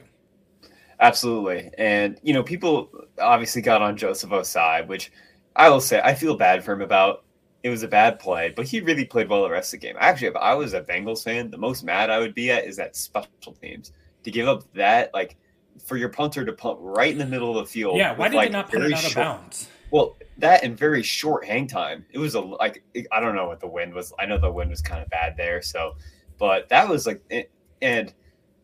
[1.00, 1.70] Absolutely.
[1.76, 2.90] And, you know, people
[3.20, 5.12] obviously got on Joseph Ossai, which
[5.54, 7.24] I will say I feel bad for him about
[7.66, 9.96] it was a bad play, but he really played well the rest of the game.
[9.98, 12.76] Actually, if I was a Bengals fan, the most mad I would be at is
[12.76, 13.90] that special teams
[14.22, 15.36] to give up that like
[15.84, 17.96] for your punter to punt right in the middle of the field.
[17.96, 19.68] Yeah, why did like, they not put it out short, of bounds?
[19.90, 22.06] Well, that and very short hang time.
[22.12, 24.12] It was a like I don't know what the wind was.
[24.16, 25.96] I know the wind was kind of bad there, so
[26.38, 27.42] but that was like eh,
[27.82, 28.14] and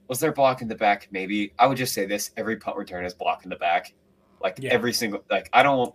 [0.06, 1.08] was there a block in the back?
[1.10, 3.94] Maybe I would just say this: every punt return is block in the back.
[4.40, 4.70] Like yeah.
[4.70, 5.92] every single like I don't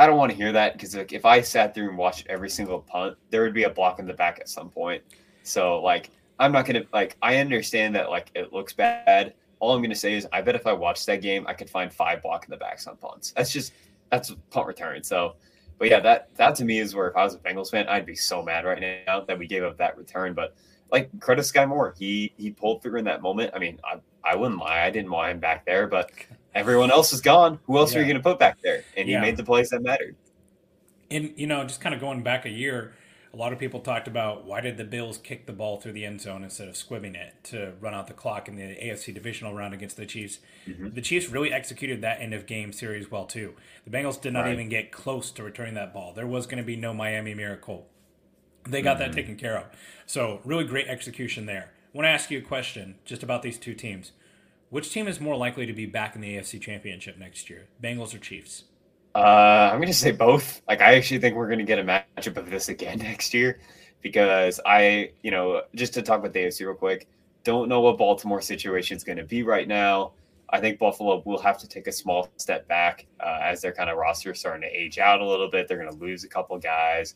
[0.00, 2.48] I don't want to hear that because like if I sat through and watched every
[2.48, 5.02] single punt, there would be a block in the back at some point.
[5.42, 6.08] So like
[6.38, 9.34] I'm not gonna like I understand that like it looks bad.
[9.58, 11.92] All I'm gonna say is I bet if I watched that game, I could find
[11.92, 13.32] five block in the backs on punts.
[13.32, 13.74] That's just
[14.10, 15.02] that's punt return.
[15.02, 15.36] So
[15.76, 18.06] but yeah, that that to me is where if I was a Bengals fan, I'd
[18.06, 20.32] be so mad right now that we gave up that return.
[20.32, 20.54] But
[20.90, 23.50] like credit Skyy Moore, he he pulled through in that moment.
[23.54, 26.10] I mean, I I wouldn't lie, I didn't want him back there, but
[26.54, 27.58] everyone else is gone.
[27.66, 27.98] Who else yeah.
[27.98, 28.84] are you going to put back there?
[28.96, 30.16] And he made the plays that mattered.
[31.10, 32.92] And you know, just kind of going back a year,
[33.32, 36.04] a lot of people talked about why did the Bills kick the ball through the
[36.04, 39.54] end zone instead of squibbing it to run out the clock in the AFC divisional
[39.54, 40.38] round against the Chiefs.
[40.66, 40.90] Mm-hmm.
[40.94, 43.54] The Chiefs really executed that end of game series well too.
[43.84, 44.52] The Bengals did not right.
[44.52, 46.12] even get close to returning that ball.
[46.12, 47.86] There was going to be no Miami miracle.
[48.68, 49.10] They got mm-hmm.
[49.10, 49.66] that taken care of.
[50.06, 51.70] So really great execution there.
[51.92, 54.12] I want to ask you a question just about these two teams.
[54.70, 58.14] Which team is more likely to be back in the AFC Championship next year, Bengals
[58.14, 58.64] or Chiefs?
[59.16, 60.62] Uh, I'm going to say both.
[60.68, 63.58] Like, I actually think we're going to get a matchup of this again next year
[64.00, 67.08] because I, you know, just to talk about the AFC real quick,
[67.42, 70.12] don't know what Baltimore situation is going to be right now.
[70.50, 73.90] I think Buffalo will have to take a small step back uh, as their kind
[73.90, 75.66] of roster is starting to age out a little bit.
[75.66, 77.14] They're going to lose a couple guys.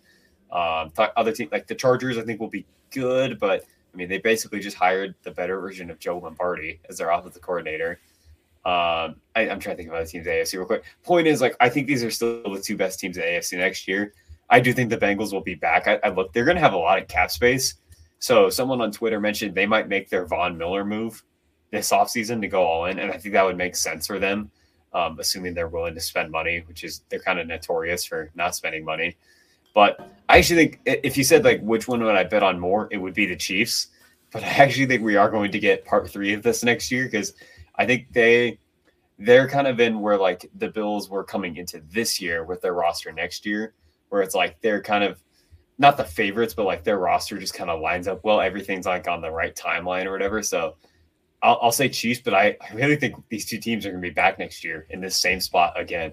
[0.50, 3.64] Um, other teams like the Chargers, I think will be good, but
[3.94, 7.42] I mean, they basically just hired the better version of Joe Lombardi as their offensive
[7.42, 8.00] coordinator.
[8.64, 10.84] Um, I, am trying to think of other teams at AFC real quick.
[11.04, 13.86] Point is, like, I think these are still the two best teams in AFC next
[13.86, 14.12] year.
[14.50, 15.86] I do think the Bengals will be back.
[15.86, 17.74] I, I look, they're going to have a lot of cap space.
[18.18, 21.22] So someone on Twitter mentioned they might make their Von Miller move
[21.70, 24.50] this offseason to go all in, and I think that would make sense for them,
[24.92, 28.54] um, assuming they're willing to spend money, which is they're kind of notorious for not
[28.54, 29.16] spending money.
[29.74, 32.88] But I actually think if you said like which one would I bet on more,
[32.90, 33.88] it would be the Chiefs.
[34.32, 37.04] But I actually think we are going to get part three of this next year
[37.04, 37.34] because
[37.76, 38.58] I think they
[39.18, 42.74] they're kind of in where like the Bills were coming into this year with their
[42.74, 43.74] roster next year,
[44.08, 45.22] where it's like they're kind of
[45.78, 48.40] not the favorites, but like their roster just kind of lines up well.
[48.40, 50.42] Everything's like on the right timeline or whatever.
[50.42, 50.76] So
[51.42, 54.08] I'll, I'll say Chiefs, but I, I really think these two teams are going to
[54.08, 56.12] be back next year in this same spot again.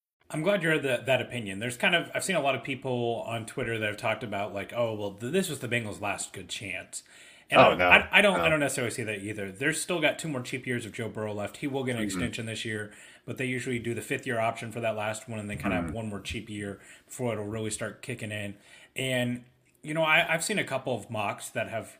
[0.33, 1.59] I'm glad you're the, that opinion.
[1.59, 4.53] There's kind of I've seen a lot of people on Twitter that have talked about
[4.53, 7.03] like, oh well, th- this was the Bengals' last good chance.
[7.49, 7.87] And oh, I, no.
[7.87, 8.45] I, I don't no.
[8.45, 9.51] I don't necessarily see that either.
[9.51, 11.57] There's still got two more cheap years of Joe Burrow left.
[11.57, 12.05] He will get an mm-hmm.
[12.05, 12.91] extension this year,
[13.25, 15.73] but they usually do the fifth year option for that last one, and they kind
[15.73, 15.87] of mm-hmm.
[15.87, 18.55] have one more cheap year before it'll really start kicking in.
[18.95, 19.43] And
[19.83, 21.97] you know, I, I've seen a couple of mocks that have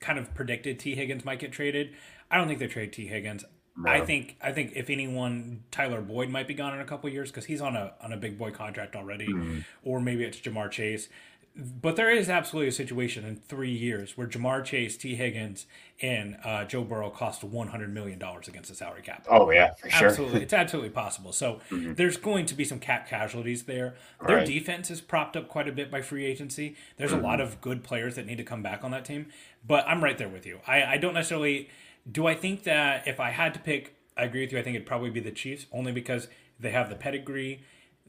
[0.00, 1.94] kind of predicted Tee Higgins might get traded.
[2.30, 3.44] I don't think they trade Tee Higgins.
[3.76, 3.90] No.
[3.90, 7.30] I think I think if anyone, Tyler Boyd might be gone in a couple years
[7.30, 9.60] because he's on a on a big boy contract already, mm-hmm.
[9.82, 11.08] or maybe it's Ja'Marr Chase.
[11.56, 15.66] But there is absolutely a situation in three years where Ja'Marr Chase, Tee Higgins,
[16.02, 19.26] and uh, Joe Burrow cost one hundred million dollars against the salary cap.
[19.28, 20.08] Oh yeah, for sure.
[20.08, 21.32] Absolutely, it's absolutely possible.
[21.32, 21.94] So mm-hmm.
[21.94, 23.96] there's going to be some cap casualties there.
[24.24, 24.46] Their right.
[24.46, 26.76] defense is propped up quite a bit by free agency.
[26.96, 27.24] There's mm-hmm.
[27.24, 29.26] a lot of good players that need to come back on that team.
[29.66, 30.60] But I'm right there with you.
[30.66, 31.70] I, I don't necessarily
[32.10, 34.58] do I think that if I had to pick, I agree with you.
[34.58, 36.28] I think it'd probably be the Chiefs, only because
[36.60, 37.62] they have the pedigree.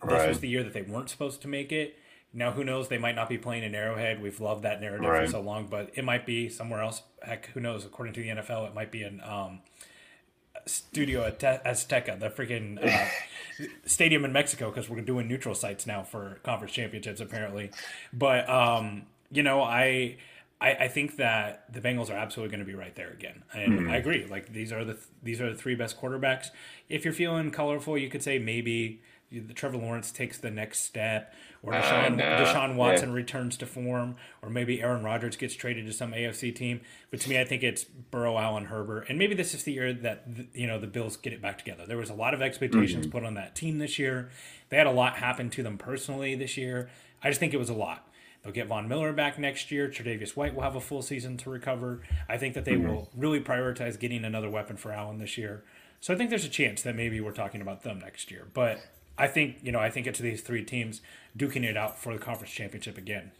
[0.04, 0.30] This right.
[0.30, 1.98] was the year that they weren't supposed to make it.
[2.34, 2.90] Now, who knows?
[2.90, 4.22] They might not be playing in Arrowhead.
[4.22, 5.26] We've loved that narrative Right.
[5.26, 7.02] for so long, but it might be somewhere else.
[7.22, 7.86] Heck, who knows?
[7.86, 9.62] According to the NFL, it might be in um,
[10.66, 13.08] Studio Azte- Azteca, the freaking uh,
[13.86, 17.72] stadium in Mexico, because we're doing neutral sites now for conference championships, apparently.
[18.12, 20.18] But um, you know, I,
[20.66, 23.80] I I think that the Bengals are absolutely going to be right there again, and
[23.80, 23.90] mm-hmm.
[23.90, 24.26] I agree.
[24.26, 26.48] Like these are the these are the three best quarterbacks.
[26.90, 29.02] If you're feeling colorful, you could say maybe
[29.32, 32.24] the Trevor Lawrence takes the next step, or uh, Deshaun, no.
[32.24, 33.16] Deshaun Watson Yeah.
[33.16, 36.82] returns to form, or maybe Aaron Rodgers gets traded to some AFC team.
[37.12, 39.94] But to me, I think it's Burrow, Allen, Herbert, and maybe this is the year
[39.94, 41.86] that th- you know the Bills get it back together.
[41.86, 43.18] There was a lot of expectations mm-hmm.
[43.18, 44.30] put on that team this year.
[44.70, 46.90] They had a lot happen to them personally this year.
[47.22, 48.08] I just think it was a lot.
[48.46, 49.90] They'll get Von Miller back next year.
[49.90, 52.04] Tre'Davious White will have a full season to recover.
[52.30, 55.64] I think that they will really prioritize getting another weapon for Allen this year.
[56.00, 58.48] So I think there's a chance that maybe we're talking about them next year.
[58.54, 58.80] But
[59.18, 61.02] I think you know I think it's these three teams
[61.36, 63.32] duking it out for the conference championship again.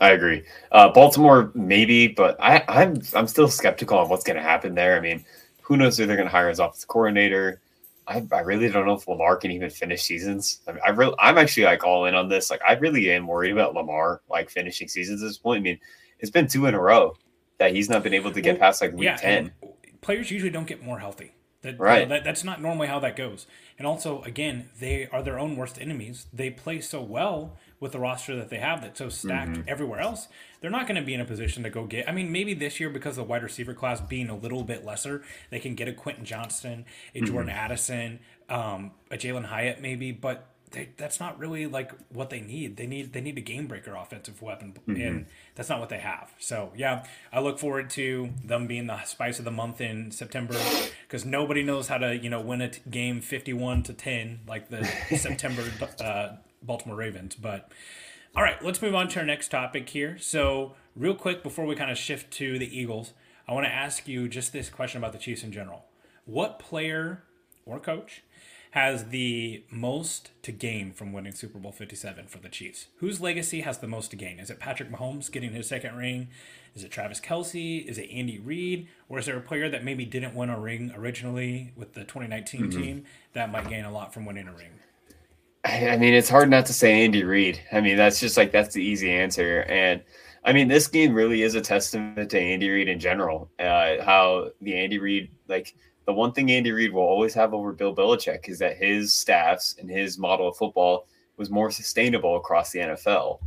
[0.00, 0.44] I agree.
[0.70, 4.96] Uh, Baltimore, maybe, but I, I'm I'm still skeptical on what's going to happen there.
[4.96, 5.24] I mean,
[5.62, 7.60] who knows who they're going to hire as offensive coordinator?
[8.06, 10.60] I, I really don't know if Lamar can even finish seasons.
[10.66, 12.50] I mean, I really, I'm actually like all in on this.
[12.50, 15.60] Like, I really am worried about Lamar like finishing seasons at this point.
[15.60, 15.78] I mean,
[16.18, 17.16] it's been two in a row
[17.58, 19.52] that he's not been able to get Well, past like week yeah, ten.
[20.00, 21.32] players usually don't get more healthy.
[21.62, 22.08] That, Right.
[22.08, 23.46] that- that's not normally how that goes.
[23.78, 26.26] And also, again, they are their own worst enemies.
[26.32, 29.68] They play so well with the roster that they have that's so stacked Mm-hmm.
[29.68, 30.28] everywhere else.
[30.60, 32.08] They're not going to be in a position to go get.
[32.08, 34.84] I mean, maybe this year because of the wide receiver class being a little bit
[34.84, 37.58] lesser, they can get a Quentin Johnston, a Jordan Mm-hmm.
[37.64, 40.46] Addison, um, a Jalin Hyatt, maybe, but.
[40.70, 42.78] They, that's not really like what they need.
[42.78, 46.32] They need they need a game breaker offensive weapon, and that's not what they have.
[46.38, 50.56] So yeah, I look forward to them being the spice of the month in September
[51.06, 54.40] because nobody knows how to you know win a t- game fifty one to ten
[54.48, 54.82] like the
[55.14, 55.62] September
[56.00, 57.34] uh, Baltimore Ravens.
[57.34, 57.70] But
[58.34, 60.16] all right, let's move on to our next topic here.
[60.18, 63.12] So real quick before we kind of shift to the Eagles,
[63.46, 65.84] I want to ask you just this question about the Chiefs in general.
[66.24, 67.24] What player
[67.66, 68.22] or coach
[68.72, 72.86] has the most to gain from winning Super Bowl 57 for the Chiefs?
[72.96, 74.38] Whose legacy has the most to gain?
[74.38, 76.28] Is it Patrick Mahomes getting his second ring?
[76.74, 77.84] Is it Travis Kelce?
[77.86, 78.88] Is it Andy Reid?
[79.10, 82.60] Or is there a player that maybe didn't win a ring originally with the 2019
[82.62, 82.80] mm-hmm.
[82.80, 84.80] team that might gain a lot from winning a ring?
[85.64, 87.60] I mean, it's hard not to say Andy Reid.
[87.70, 89.62] I mean, that's just like that's the easy answer.
[89.68, 90.02] And
[90.44, 93.48] I mean, this game really is a testament to Andy Reid in general.
[93.60, 95.74] Uh, how the Andy Reid, like
[96.06, 99.76] the one thing Andy Reid will always have over Bill Belichick is that his staffs
[99.78, 103.38] and his model of football was more sustainable across the NFL.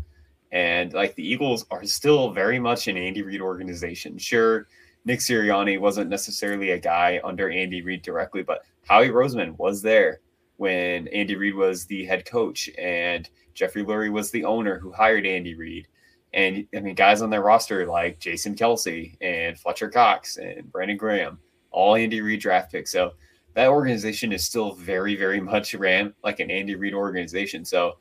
[0.54, 4.18] And like the Eagles are still very much an Andy Reid organization.
[4.18, 4.68] Sure,
[5.04, 10.22] Nick Sirianni wasn't necessarily a guy under Andy Reid directly, but Howie Roseman was there
[10.58, 15.26] when Andy Reid was the head coach and Jeffrey Lurie was the owner who hired
[15.26, 15.88] Andy Reid.
[16.34, 20.98] And I mean, guys on their roster like Jason Kelce and Fletcher Cox and Brandon
[20.98, 21.40] Graham,
[21.72, 22.92] all Andy Reid draft picks.
[22.92, 23.14] So
[23.54, 27.66] that organization is still very, very much ran like an Andy Reid organization.
[27.66, 27.98] So,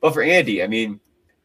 [0.00, 1.00] but for Andy, I mean,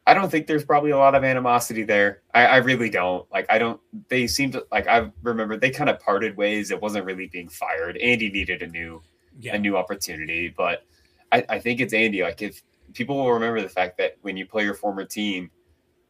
[0.06, 2.22] I don't think there's probably a lot of animosity there.
[2.32, 3.30] I, I really don't.
[3.30, 3.78] Like, I don't.
[4.08, 4.88] They seemed like.
[4.88, 6.70] I remember they kind of parted ways.
[6.70, 7.98] It wasn't really being fired.
[7.98, 9.02] Andy needed a new
[9.38, 9.54] Yeah.
[9.54, 10.52] a new opportunity.
[10.56, 10.84] But
[11.32, 12.22] I, I think it's Andy.
[12.22, 12.62] Like if
[12.94, 15.50] people will remember the fact that when you play your former team,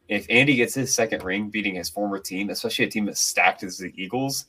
[0.07, 3.63] if Andy gets his second ring beating his former team, especially a team as stacked
[3.63, 4.45] as the Eagles,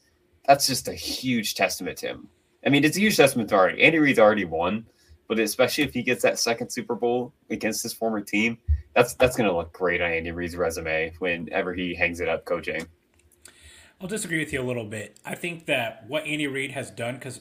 [0.46, 2.28] that's just a huge testament to him.
[2.64, 3.82] I mean, it's a huge testament to already.
[3.82, 4.86] Andy Reid's already won,
[5.28, 8.58] but especially if he gets that second Super Bowl against his former team,
[8.94, 12.44] that's that's going to look great on Andy Reid's resume whenever he hangs it up
[12.44, 12.86] coaching.
[14.00, 15.18] I'll disagree with you a little bit.
[15.24, 17.40] I think that what Andy Reid has done, because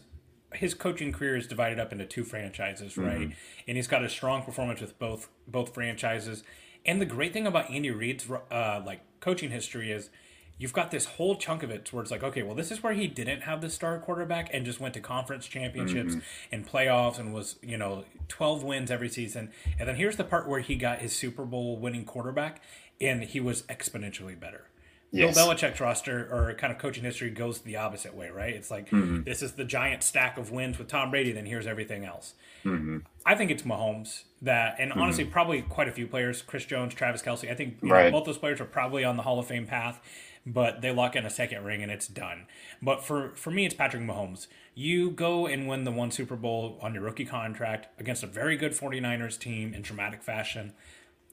[0.54, 3.20] his coaching career is divided up into two franchises, right?
[3.68, 6.44] And he's got a strong performance with both both franchises.
[6.86, 10.10] And the great thing about Andy Reid's uh, like coaching history is
[10.58, 12.94] you've got this whole chunk of it where it's like, okay, well, this is where
[12.94, 16.16] he didn't have the star quarterback and just went to conference championships
[16.52, 19.52] and playoffs and was, you know, 12 wins every season.
[19.80, 22.62] And then here's the part where he got his Super Bowl winning quarterback
[23.00, 24.66] and he was exponentially better.
[25.12, 25.36] Yes.
[25.36, 28.54] Bill Belichick's roster or kind of coaching history goes the opposite way, right?
[28.54, 29.24] It's like Mm-hmm.
[29.24, 32.34] this is the giant stack of wins with Tom Brady, then here's everything else.
[32.64, 33.00] Mm-hmm.
[33.26, 37.22] I think it's Mahomes that, and honestly, probably quite a few players, Chris Jones, Travis
[37.22, 37.50] Kelce.
[37.50, 40.00] I think you know, both those players are probably on the Hall of Fame path,
[40.46, 42.46] but they lock in a second ring and it's done.
[42.82, 44.48] But for for me, it's Patrick Mahomes.
[44.76, 48.56] You go and win the one Super Bowl on your rookie contract against a very
[48.58, 50.74] good 49ers team in dramatic fashion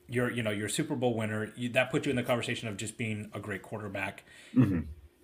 [0.09, 1.53] you're you know you're a Super Bowl winner.
[1.57, 4.25] You, that puts you in the conversation of just being a great quarterback.
[4.55, 4.81] Mm-hmm.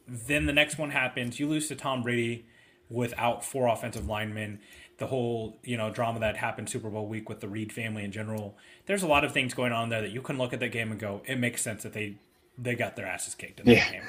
[0.08, 1.38] Then the next one happens.
[1.40, 2.46] You lose to Tom Brady
[2.90, 4.58] without four offensive linemen.
[4.98, 8.12] the whole you know drama that happened Super Bowl week with the Reid family in
[8.12, 8.56] general.
[8.86, 10.90] There's a lot of things going on there that you can look at that game
[10.90, 12.16] and go, it makes sense that they
[12.58, 13.84] they got their asses kicked in Yeah.
[13.84, 14.02] that game.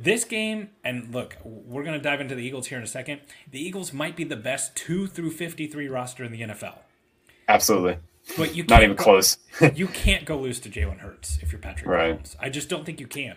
[0.00, 3.20] This game, and look, we're going to dive into the Eagles here in a second.
[3.50, 6.74] The Eagles might be the best two through fifty-three roster in the NFL,
[7.48, 7.96] Absolutely.
[8.36, 9.38] But you Not even go- close.
[9.74, 12.22] you can't go lose to Jalen Hurts if you're Patrick Right.
[12.22, 12.36] Mahomes.
[12.40, 13.36] I just don't think you can.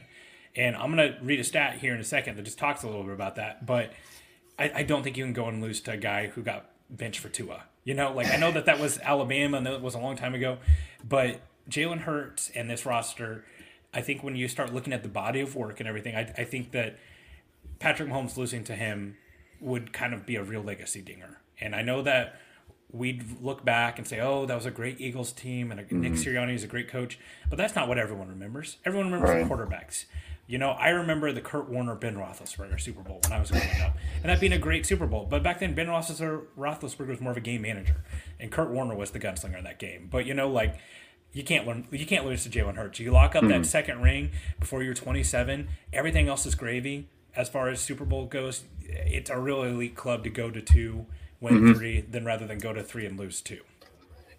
[0.56, 2.88] And I'm going to read a stat here in a second that just talks a
[2.88, 3.66] little bit about that.
[3.66, 3.94] But
[4.60, 7.20] I, I don't think you can go and lose to a guy who got benched
[7.20, 7.64] for Tua.
[7.84, 10.36] You know, like I know that that was Alabama and that was a long time
[10.36, 10.58] ago,
[11.08, 13.44] but Jalen Hurts and this roster,
[13.94, 16.44] I think when you start looking at the body of work and everything, I, I
[16.44, 17.00] think that
[17.80, 19.18] Patrick Mahomes losing to him
[19.60, 21.40] would kind of be a real legacy dinger.
[21.60, 22.40] And I know that
[22.94, 26.14] we'd look back and say, "Oh, that was a great Eagles team, and Nick mm-hmm.
[26.14, 28.78] Sirianni is a great coach," but that's not what everyone remembers.
[28.86, 29.48] Everyone remembers Right.
[29.48, 30.06] the quarterbacks.
[30.48, 33.82] You know, I remember the Kurt Warner Ben Roethlisberger Super Bowl when I was growing
[33.82, 35.26] up, and that being a great Super Bowl.
[35.30, 38.04] But back then, Ben Roethlisberger, Roethlisberger was more of a game manager,
[38.40, 40.10] and Kurt Warner was the gunslinger in that game.
[40.12, 40.78] But you know, like
[41.32, 43.00] you can't learn, you can't lose to Jalen Hurts.
[43.00, 43.64] You lock up that mm-hmm.
[43.64, 45.70] second ring before you're 27.
[45.94, 48.64] Everything else is gravy as far as Super Bowl goes.
[48.82, 51.06] It's a real elite club to go to two,
[51.42, 53.62] win three, than rather than go to three and lose two.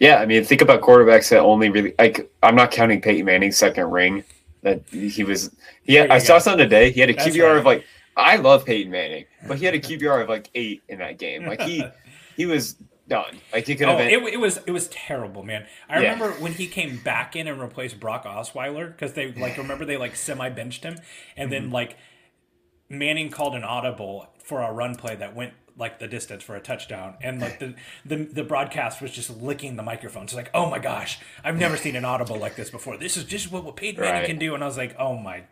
[0.00, 2.30] Yeah, I mean, think about quarterbacks that only really like.
[2.42, 4.24] I'm not counting Peyton Manning's second ring.
[4.62, 5.54] That he was.
[5.84, 6.38] Yeah, I saw go.
[6.40, 6.90] something today.
[6.90, 7.56] He had a That's QBR right.
[7.58, 7.84] of like.
[8.16, 11.46] I love Peyton Manning, but he had a QBR of like eight in that game.
[11.46, 11.84] Like he,
[12.36, 12.74] he was
[13.08, 13.40] done.
[13.52, 14.08] Like he could have Oh, been.
[14.08, 15.66] it, it was it was terrible, man.
[15.88, 16.12] I Yeah.
[16.12, 19.96] remember when he came back in and replaced Brock Osweiler because they like remember they
[19.96, 20.96] like semi benched him,
[21.36, 21.72] and then Mm-hmm.
[21.72, 21.96] like
[22.88, 26.60] Manning called an audible for a run play that went like the distance for a
[26.60, 30.24] touchdown, and like the the, the broadcast was just licking the microphone.
[30.24, 32.96] It's like, oh my gosh, I've never seen an audible like this before.
[32.96, 34.26] This is just what, Peyton Manning Right.
[34.26, 35.44] can do, and I was like, oh my.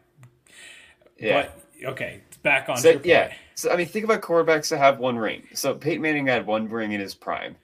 [1.19, 1.49] yeah.
[1.81, 2.77] But okay, back on.
[2.79, 3.33] So, yeah.
[3.55, 5.47] So I mean, think about quarterbacks that have one ring.
[5.55, 7.57] So Peyton Manning had one ring in his prime.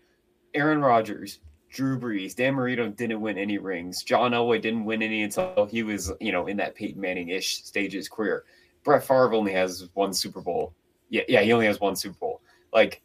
[0.55, 1.39] Aaron Rodgers,
[1.71, 4.03] Drew Brees, Dan Marino didn't win any rings.
[4.03, 7.95] John Elway didn't win any until he was, you know, in that Peyton Manning-ish stage
[7.95, 8.45] of his career.
[8.85, 10.73] Brett Favre only has one Super Bowl.
[11.11, 12.36] Yeah, yeah, he only has one Super Bowl.
[12.77, 13.01] Like,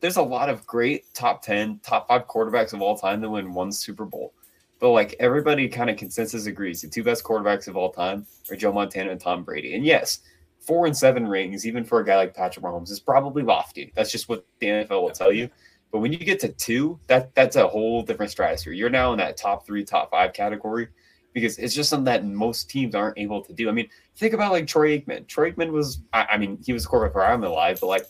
[0.00, 3.52] there's a lot of great top ten, top five quarterbacks of all time that win
[3.52, 4.32] one Super Bowl.
[4.78, 8.56] But like everybody kind of consensus agrees, the two best quarterbacks of all time are
[8.56, 9.74] Joe Montana and Tom Brady.
[9.74, 10.20] And yes,
[10.60, 13.92] four and seven rings, even for a guy like Patrick Mahomes, is probably lofty.
[13.96, 15.50] That's just what the NFL will tell you.
[15.90, 18.72] But when you get to two, that that's a whole different stratosphere.
[18.72, 20.88] You're now in that top three, top five category
[21.32, 23.68] because it's just something that most teams aren't able to do.
[23.68, 25.26] I mean, think about like Troy Aikman.
[25.26, 28.06] Troy Aikman was, I, I mean, he was a quarterback for I'm alive, but like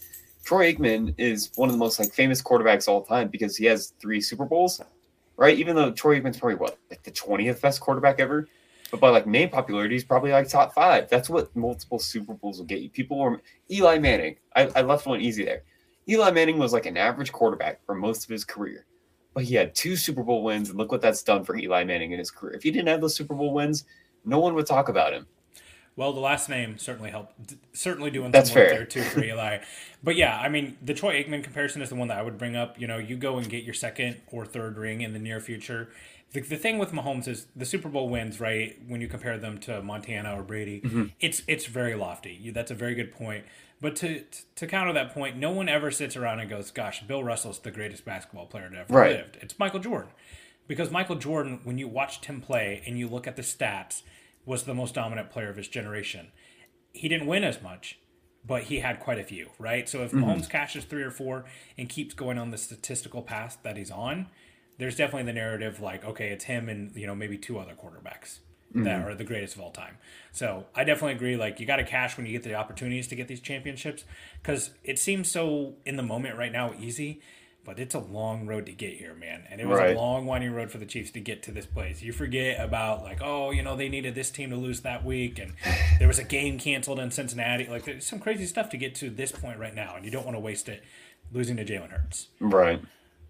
[0.50, 3.92] Troy Aikman is one of the most like famous quarterbacks all time because he has
[4.00, 4.80] three Super Bowls,
[5.36, 5.56] right?
[5.56, 8.48] Even though Troy Aikman's probably what like the twentieth best quarterback ever,
[8.90, 11.08] but by like name popularity, he's probably like top five.
[11.08, 12.90] That's what multiple Super Bowls will get you.
[12.90, 14.38] People were Eli Manning.
[14.56, 15.62] I, I left one easy there.
[16.08, 18.86] Eli Manning was like an average quarterback for most of his career,
[19.34, 22.10] but he had two Super Bowl wins, and look what that's done for Eli Manning
[22.10, 22.56] in his career.
[22.56, 23.84] If he didn't have those Super Bowl wins,
[24.24, 25.28] no one would talk about him.
[26.00, 27.46] Well, the last name certainly helped.
[27.46, 28.78] d- Certainly doing That's some work fair.
[28.78, 29.58] there too for Eli.
[30.02, 32.56] But yeah, I mean, the Troy Aikman comparison is the one that I would bring
[32.56, 32.80] up.
[32.80, 35.90] You know, you go and get your second or third ring in the near future.
[36.32, 38.78] The, the thing with Mahomes is the Super Bowl wins, right?
[38.88, 41.04] When you compare them to Montana or Brady, Mm-hmm.
[41.20, 42.32] it's it's very lofty.
[42.32, 43.44] You, that's a very good point.
[43.82, 44.24] But to
[44.56, 47.70] to counter that point, no one ever sits around and goes, "Gosh, Bill Russell's the
[47.70, 49.10] greatest basketball player to ever Right.
[49.18, 50.12] lived." It's Michael Jordan,
[50.66, 54.02] because Michael Jordan, when you watched him play and you look at the stats,
[54.44, 56.32] was the most dominant player of his generation
[56.92, 57.98] he didn't win as much,
[58.44, 59.88] but he had quite a few, right?
[59.88, 60.24] So if mm-hmm.
[60.24, 61.44] Mahomes cashes three or four
[61.78, 64.28] and keeps going on the statistical path that he's on,
[64.78, 68.38] there's definitely the narrative like, okay, it's him and you know maybe two other quarterbacks
[68.72, 69.08] that mm-hmm.
[69.08, 69.98] are the greatest of all time.
[70.32, 71.36] So I definitely agree.
[71.36, 74.04] Like you got to cash when you get the opportunities to get these championships
[74.40, 77.20] because it seems so in the moment right now easy.
[77.62, 79.44] But it's a long road to get here, man.
[79.50, 79.94] And it was Right.
[79.94, 82.00] a long, winding road for the Chiefs to get to this place.
[82.02, 85.38] You forget about, like, oh, you know, they needed this team to lose that week,
[85.38, 85.52] and
[85.98, 87.66] there was a game canceled in Cincinnati.
[87.66, 90.24] Like, there's some crazy stuff to get to this point right now, and you don't
[90.24, 90.82] want to waste it
[91.32, 92.28] losing to Jalen Hurts.
[92.40, 92.80] Right.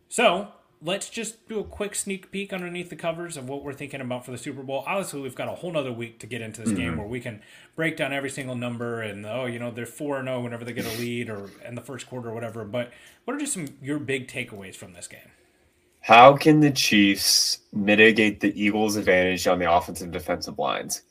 [0.08, 0.48] So
[0.82, 4.24] let's just do a quick sneak peek underneath the covers of what we're thinking about
[4.24, 4.82] for the Super Bowl.
[4.86, 6.98] Obviously, we've got a whole nother week to get into this game mm-hmm.
[6.98, 7.42] where we can
[7.76, 10.72] break down every single number and oh, you know, they're four and zero whenever they
[10.72, 12.64] get a lead or in the first quarter or whatever.
[12.64, 12.90] But
[13.24, 15.30] what are just some your big takeaways from this game?
[16.00, 21.02] How can the Chiefs mitigate the Eagles' advantage on the offensive and defensive lines?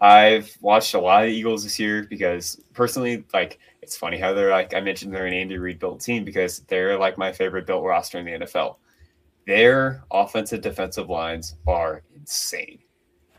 [0.00, 4.50] I've watched a lot of Eagles this year because personally, like, it's funny how they're
[4.50, 7.82] like, I mentioned they're an Andy Reid built team because they're like my favorite built
[7.82, 8.76] roster in the NFL.
[9.48, 12.80] Their offensive defensive lines are insane.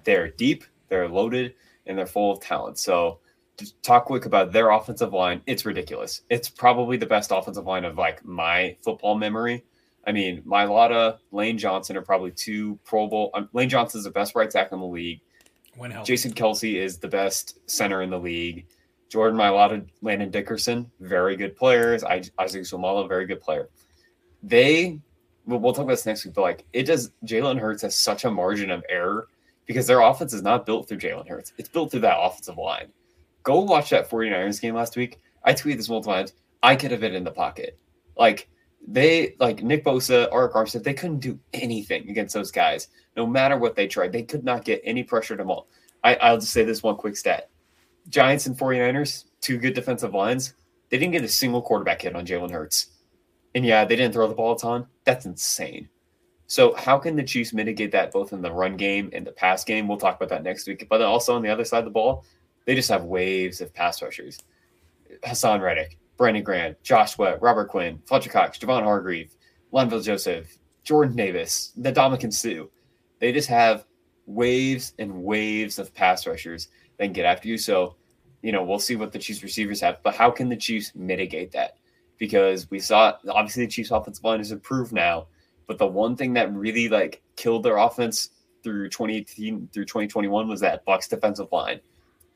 [0.05, 1.53] They're deep, they're loaded,
[1.85, 2.79] and they're full of talent.
[2.79, 3.19] So
[3.57, 5.41] to talk quick about their offensive line.
[5.45, 6.21] It's ridiculous.
[6.31, 9.63] It's probably the best offensive line of like my football memory.
[10.07, 13.29] I mean, Mailata, Lane Johnson are probably two Pro Bowl.
[13.35, 15.21] Um, Lane Johnson is the best right tackle in the league.
[15.75, 18.65] When Jason Kelce is the best center in the league.
[19.09, 22.03] Jordan Mailata, Landon Dickerson, very good players.
[22.03, 23.69] Isaac Seumalo, very good player.
[24.41, 25.01] They,
[25.49, 28.25] we'll, we'll talk about this next week, but like it does, Jalen Hurts has such
[28.25, 29.27] a margin of error
[29.65, 31.53] because their offense is not built through Jalen Hurts.
[31.57, 32.87] It's built through that offensive line.
[33.43, 35.19] Go watch that 49ers game last week.
[35.43, 36.33] I tweeted this multiple times.
[36.61, 37.77] I could have been in the pocket.
[38.17, 38.49] Like
[38.87, 42.89] they like Nick Bosa, Arik Armstead, they couldn't do anything against those guys.
[43.15, 45.67] No matter what they tried, they could not get any pressure to them all.
[46.03, 47.49] I, I'll just say this one quick stat.
[48.07, 50.53] Giants and 49ers, two good defensive lines.
[50.89, 52.87] They didn't get a single quarterback hit on Jalen Hurts.
[53.55, 54.87] And yeah, they didn't throw the ball a ton.
[55.05, 55.89] That's insane.
[56.47, 59.63] So how can the Chiefs mitigate that both in the run game and the pass
[59.63, 59.87] game?
[59.87, 60.87] We'll talk about that next week.
[60.89, 62.25] But also on the other side of the ball,
[62.65, 64.39] they just have waves of pass rushers.
[65.23, 69.35] Haason Reddick, Brandon Graham, Josh Sweat, Robert Quinn, Fletcher Cox, Javon Hargrave,
[69.73, 72.65] Linval Joseph, Jordan Davis, the Ndamukong Suh.
[73.19, 73.85] They just have
[74.25, 77.57] waves and waves of pass rushers that can get after you.
[77.57, 77.95] So,
[78.41, 80.01] you know, we'll see what the Chiefs receivers have.
[80.03, 81.77] But how can the Chiefs mitigate that?
[82.19, 85.27] Because we saw obviously the Chiefs offensive line is improved now,
[85.65, 88.29] but the one thing that really like killed their offense
[88.61, 91.79] through 2018 through 2021 was that Bucks defensive line.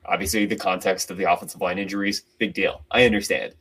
[0.05, 2.81] Obviously, the context of the offensive line injuries, big deal.
[2.91, 3.53] I understand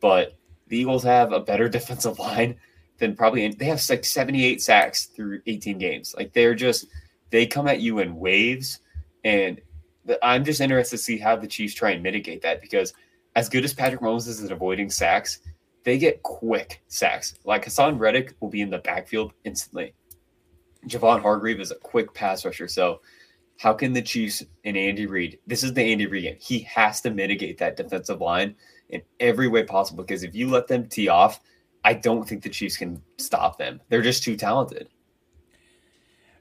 [0.00, 0.34] but
[0.68, 2.56] the Eagles have a better defensive line
[2.98, 6.14] than probably they have like 78 sacks through 18 games.
[6.16, 6.86] Like they're just
[7.30, 8.80] they come at you in waves,
[9.24, 9.60] and
[10.04, 12.92] the, I'm just interested to see how the Chiefs try and mitigate that because
[13.36, 15.38] as good as Patrick Mahomes is at avoiding sacks,
[15.84, 17.34] they get quick sacks.
[17.44, 19.94] Like Haason Reddick will be in the backfield instantly.
[20.86, 23.00] Javon Hargrave is a quick pass rusher, so
[23.58, 25.38] how can the Chiefs and Andy Reid?
[25.46, 26.36] This is the Andy Reid game.
[26.40, 28.54] He has to mitigate that defensive line
[28.88, 31.40] in every way possible because if you let them tee off,
[31.84, 33.80] I don't think the Chiefs can stop them.
[33.88, 34.88] They're just too talented.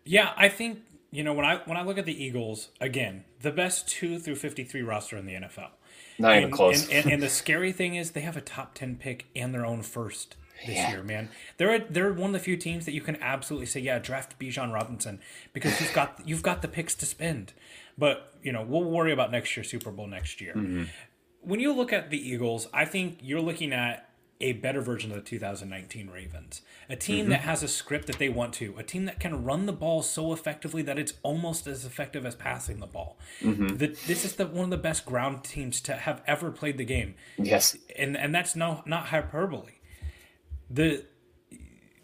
[0.06, 0.80] Yeah, I think
[1.12, 4.36] you know when I when I look at the Eagles again, the best two through
[4.36, 5.72] fifty three roster in the NFL.
[6.20, 6.88] Not and, even close.
[6.88, 9.66] And, and, and, the scary thing is they have a top ten pick and their
[9.66, 10.92] own first this yeah.
[10.92, 11.30] year, man.
[11.58, 14.38] They're a, they're one of the few teams that you can absolutely say, yeah, draft
[14.40, 15.20] Bijan Robinson
[15.54, 17.54] because you've got you've got the picks to spend.
[17.98, 20.54] But you know we'll worry about next year Super Bowl next year.
[20.54, 20.84] Mm-hmm
[21.42, 24.09] when you look at the Eagles, I think you're looking at
[24.42, 26.62] a better version of the 2019 Ravens.
[26.90, 27.32] A team mm-hmm.
[27.32, 30.02] that has a script that they want to, a team that can run the ball
[30.02, 33.18] so effectively that it's almost as effective as passing the ball.
[33.42, 33.78] Mm-hmm.
[33.78, 36.86] The, this is the, one of the best ground teams to have ever played the
[36.86, 37.16] game.
[37.38, 37.76] Yes.
[37.98, 39.74] And and that's no not hyperbole.
[40.70, 41.06] The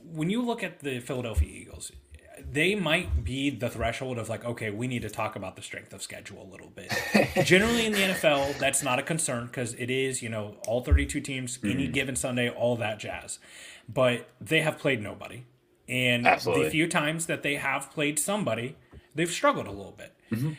[0.04, 1.92] when you look at the Philadelphia Eagles,
[2.40, 5.94] they might be the threshold of like, okay, we need to talk about the strength
[5.94, 6.92] of schedule a little bit.
[7.46, 11.22] Generally in the NFL, that's not a concern because it is, you know, all 32
[11.22, 11.70] teams, mm-hmm.
[11.70, 13.40] any given Sunday, all that jazz.
[13.88, 15.44] But they have played nobody.
[15.88, 16.66] And Absolutely.
[16.66, 18.76] the few times that they have played somebody,
[19.14, 20.14] they've struggled a little bit.
[20.32, 20.54] Mm-hmm.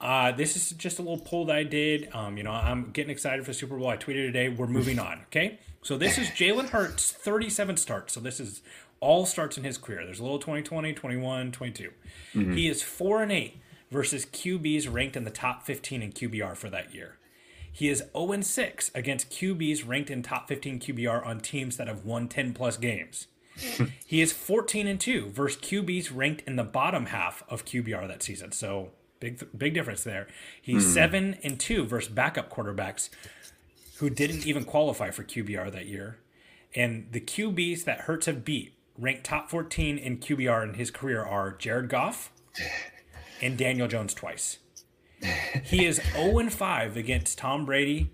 [0.00, 2.08] Uh, this is just a little poll that I did.
[2.12, 3.88] Um, you know, I'm getting excited for Super Bowl.
[3.88, 4.48] I tweeted today.
[4.48, 5.20] We're moving on.
[5.26, 5.60] Okay.
[5.82, 8.12] So this is Jalen Hurts, 37 starts.
[8.12, 8.62] So this is
[9.02, 10.04] all starts in his career.
[10.04, 11.90] There's a little 2020, 21, 22.
[12.34, 12.52] Mm-hmm.
[12.54, 16.70] He is 4 and 8 versus QBs ranked in the top 15 in QBR for
[16.70, 17.18] that year.
[17.70, 21.88] He is 0 and 6 against QBs ranked in top 15 QBR on teams that
[21.88, 23.26] have won 10 plus games.
[24.06, 28.22] he is 14 and 2 versus QBs ranked in the bottom half of QBR that
[28.22, 28.52] season.
[28.52, 28.90] So
[29.20, 30.28] big big difference there.
[30.60, 30.94] He's mm.
[30.94, 33.10] 7 and 2 versus backup quarterbacks
[33.96, 36.18] who didn't even qualify for QBR that year.
[36.74, 41.22] And the QBs that Hurts have beat ranked top 14 in QBR in his career
[41.22, 42.32] are Jared Goff
[43.40, 44.58] and Daniel Jones twice.
[45.64, 48.10] He is 0 5 against Tom Brady,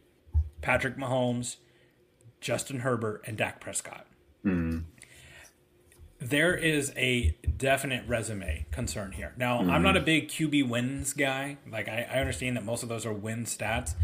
[0.60, 1.56] Patrick Mahomes,
[2.40, 4.06] Justin Herbert, and Dak Prescott.
[4.44, 4.84] Mm.
[6.20, 9.32] There is a definite resume concern here.
[9.36, 9.70] Now, mm.
[9.70, 11.58] I'm not a big QB wins guy.
[11.70, 13.94] Like, I, I, understand that most of those are win stats.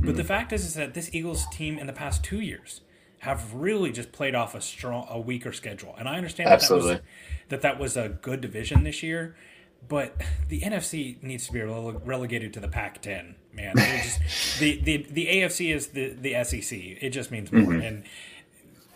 [0.00, 0.16] But mm.
[0.16, 2.80] the fact is, is that this Eagles team in the past two years
[3.20, 5.94] have really just played off a strong, a weaker schedule.
[5.98, 7.00] And I understand that that, was,
[7.50, 9.36] that that was a good division this year,
[9.88, 10.16] but
[10.48, 13.34] the NFC needs to be rele- relegated to the Pac-10.
[13.52, 16.78] Man, just, the the the AFC is the the SEC.
[16.78, 17.62] It just means more.
[17.62, 17.82] Mm-hmm.
[17.82, 18.04] And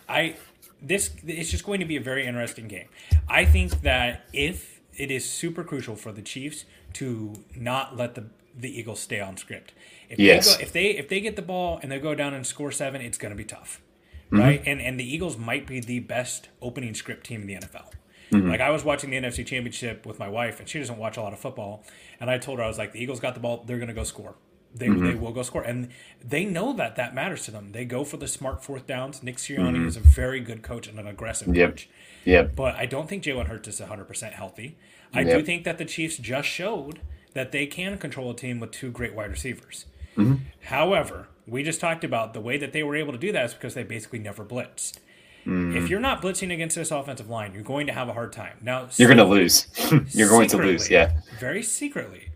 [0.09, 0.37] I
[0.81, 2.87] this it's just going to be a very interesting game.
[3.27, 8.25] I think that if it is super crucial for the Chiefs to not let the
[8.57, 9.73] the Eagles stay on script.
[10.09, 10.47] If yes.
[10.47, 12.71] they go, if they if they get the ball and they go down and score
[12.71, 13.81] seven, it's going to be tough
[14.27, 14.39] mm-hmm.
[14.39, 14.63] right?
[14.65, 17.91] And and the Eagles might be the best opening script team in the NFL.
[18.31, 18.49] Mm-hmm.
[18.49, 21.21] Like I was watching the NFC Championship with my wife, and she doesn't watch a
[21.21, 21.83] lot of football.
[22.19, 23.93] And I told her I was like, the Eagles got the ball, they're going to
[23.93, 24.35] go score.
[24.73, 25.05] They, mm-hmm.
[25.05, 25.61] they will go score.
[25.61, 25.89] And
[26.23, 27.71] they know that that matters to them.
[27.71, 29.23] They go for the smart fourth downs.
[29.23, 29.87] Nick Sirianni mm-hmm.
[29.87, 31.71] is a very good coach and an aggressive yep.
[31.71, 31.89] coach.
[32.25, 32.55] Yep.
[32.55, 34.77] But I don't think Jalen Hurts is 100% healthy.
[35.13, 35.39] I yep.
[35.39, 36.99] do think that the Chiefs just showed
[37.33, 39.85] that they can control a team with two great wide receivers.
[40.17, 40.43] Mm-hmm.
[40.65, 43.53] However, we just talked about the way that they were able to do that is
[43.53, 44.99] because they basically never blitzed.
[45.45, 45.75] Mm.
[45.75, 48.57] If you're not blitzing against this offensive line, you're going to have a hard time.
[48.61, 49.67] Now you're going to lose.
[50.09, 50.89] you're going to lose.
[50.89, 51.21] Yeah.
[51.39, 52.29] Very secretly,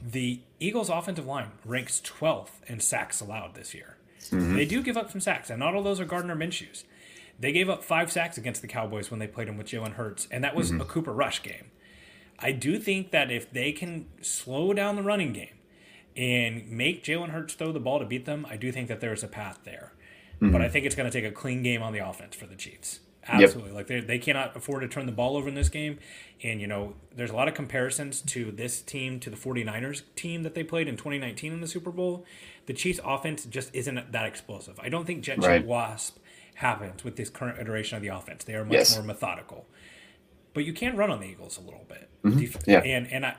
[0.00, 3.96] the Eagles' offensive line ranks 12th in sacks allowed this year.
[4.30, 4.54] Mm-hmm.
[4.54, 6.84] They do give up some sacks, and not all those are Gardner Minshew's.
[7.38, 10.26] They gave up five sacks against the Cowboys when they played them with Jalen Hurts,
[10.30, 10.80] and that was mm-hmm.
[10.80, 11.70] a Cooper Rush game.
[12.38, 15.55] I do think that if they can slow down the running game
[16.16, 19.22] and make Jalen Hurts throw the ball to beat them, I do think that there's
[19.22, 19.92] a path there.
[20.40, 20.52] Mm-hmm.
[20.52, 22.56] But I think it's going to take a clean game on the offense for the
[22.56, 23.00] Chiefs.
[23.28, 23.70] Absolutely.
[23.70, 23.76] Yep.
[23.76, 25.98] Like they, they cannot afford to turn the ball over in this game.
[26.42, 30.42] And, you know, there's a lot of comparisons to this team, to the 49ers team
[30.42, 32.24] that they played in 2019 in the Super Bowl.
[32.66, 34.78] The Chiefs' offense just isn't that explosive.
[34.80, 35.64] I don't think Jet right.
[35.64, 36.18] Wasp
[36.56, 38.44] happens with this current iteration of the offense.
[38.44, 38.96] They are much yes.
[38.96, 39.66] more methodical.
[40.54, 42.08] But you can run on the Eagles a little bit.
[42.24, 42.70] Mm-hmm.
[42.70, 42.78] Yeah.
[42.78, 43.36] And, and I,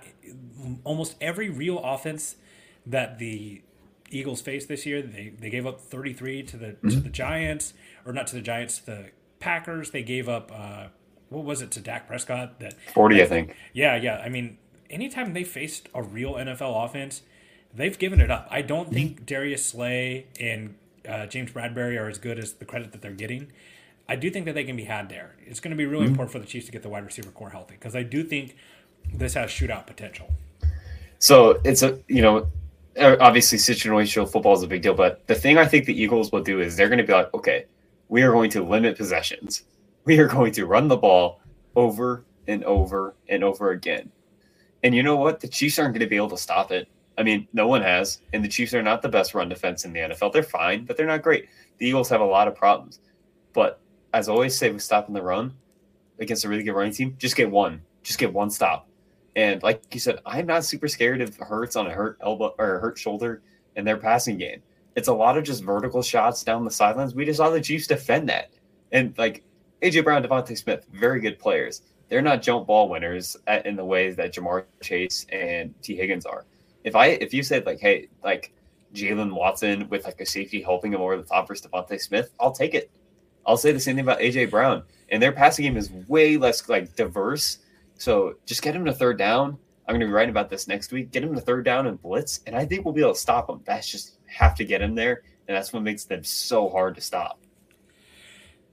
[0.84, 2.36] almost every real offense
[2.88, 3.62] that the
[4.10, 6.90] Eagles faced this year, they, they gave up 33 to the mm-hmm.
[6.90, 7.74] to the Giants,
[8.06, 9.06] or not to the Giants, to the
[9.40, 9.92] Packers.
[9.92, 10.88] They gave up uh,
[11.30, 12.60] what was it to Dak Prescott?
[12.60, 13.56] That 40, I think.
[13.74, 14.22] Yeah, yeah.
[14.24, 14.58] I mean,
[14.90, 17.22] anytime they faced a real NFL offense,
[17.74, 18.48] they've given it up.
[18.50, 18.94] I don't mm-hmm.
[18.94, 20.76] think Darius Slay and
[21.08, 23.52] uh, James Bradberry are as good as the credit that they're getting.
[24.10, 25.36] I do think that they can be had there.
[25.46, 26.12] It's going to be really mm-hmm.
[26.12, 28.56] important for the Chiefs to get the wide receiver corps healthy because I do think
[29.14, 30.30] this has shootout potential.
[31.20, 32.48] So it's a you know
[33.00, 36.42] obviously situational football is a big deal, but the thing I think the Eagles will
[36.42, 37.66] do is they're going to be like, okay,
[38.10, 39.64] we are going to limit possessions.
[40.06, 41.42] We are going to run the ball
[41.76, 44.12] over and over and over again.
[44.84, 45.40] And you know what?
[45.40, 46.88] The Chiefs aren't going to be able to stop it.
[47.18, 49.94] I mean, no one has, and the Chiefs are not the best run defense in
[49.94, 50.32] the NFL.
[50.32, 51.50] They're fine, but they're not great.
[51.80, 53.00] The Eagles have a lot of problems.
[53.54, 53.82] But
[54.14, 55.54] as I always say, with stopping the run
[56.20, 57.82] against a really good running team, just get one.
[58.04, 58.87] Just get one stop.
[59.38, 62.80] And like you said, I'm not super scared of Hurts on a hurt elbow or
[62.80, 63.44] hurt shoulder
[63.76, 64.64] in their passing game.
[64.96, 67.14] It's a lot of just vertical shots down the sidelines.
[67.14, 68.50] We just saw the Chiefs defend that.
[68.92, 69.44] And like
[69.84, 71.84] AJ Brown, DeVonta Smith, very good players.
[72.10, 76.46] They're not jump ball winners in the ways that Ja'Marr Chase and Tee Higgins are.
[76.84, 78.52] If I if you said like, hey, like
[78.96, 82.54] Jaylen Watson with like a safety helping him over the top versus DeVonta Smith, I'll
[82.54, 82.90] take it.
[83.46, 84.82] I'll say the same thing about AJ Brown.
[85.10, 87.60] And their passing game is way less like diverse
[87.98, 89.58] so just get him to third down.
[89.88, 91.12] I'm going to be writing about this next week.
[91.12, 93.50] Get him to third down and blitz, and I think we'll be able to stop
[93.50, 93.62] him.
[93.66, 97.02] That's just have to get him there, and that's what makes them so hard to
[97.02, 97.40] stop.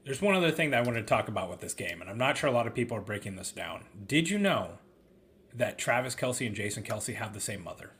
[0.03, 2.17] There's one other thing that I want to talk about with this game, and I'm
[2.17, 3.85] not sure a lot of people are breaking this down.
[4.05, 4.77] Did you know
[5.53, 7.93] that Travis Kelce and Jason Kelce have the same mother?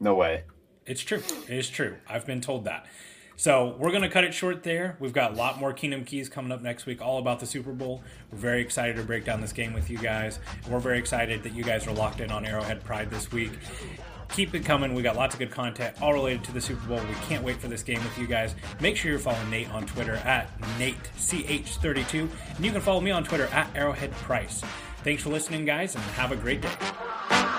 [0.00, 0.44] No way.
[0.86, 1.22] It's true.
[1.48, 1.96] It is true.
[2.08, 2.86] I've been told that.
[3.36, 4.96] So we're going to cut it short there.
[5.00, 7.72] We've got a lot more Kingdom Keys coming up next week, all about the Super
[7.72, 8.02] Bowl.
[8.30, 10.38] We're very excited to break down this game with you guys.
[10.68, 13.50] We're very excited that you guys are locked in on Arrowhead Pride this week.
[14.30, 14.94] Keep it coming.
[14.94, 16.98] We got lots of good content all related to the Super Bowl.
[16.98, 18.54] We can't wait for this game with you guys.
[18.80, 22.28] Make sure you're following Nate on Twitter at NateCH32.
[22.56, 24.62] And you can follow me on Twitter at Arrowhead Price.
[25.02, 27.53] Thanks for listening, guys, and have a great day.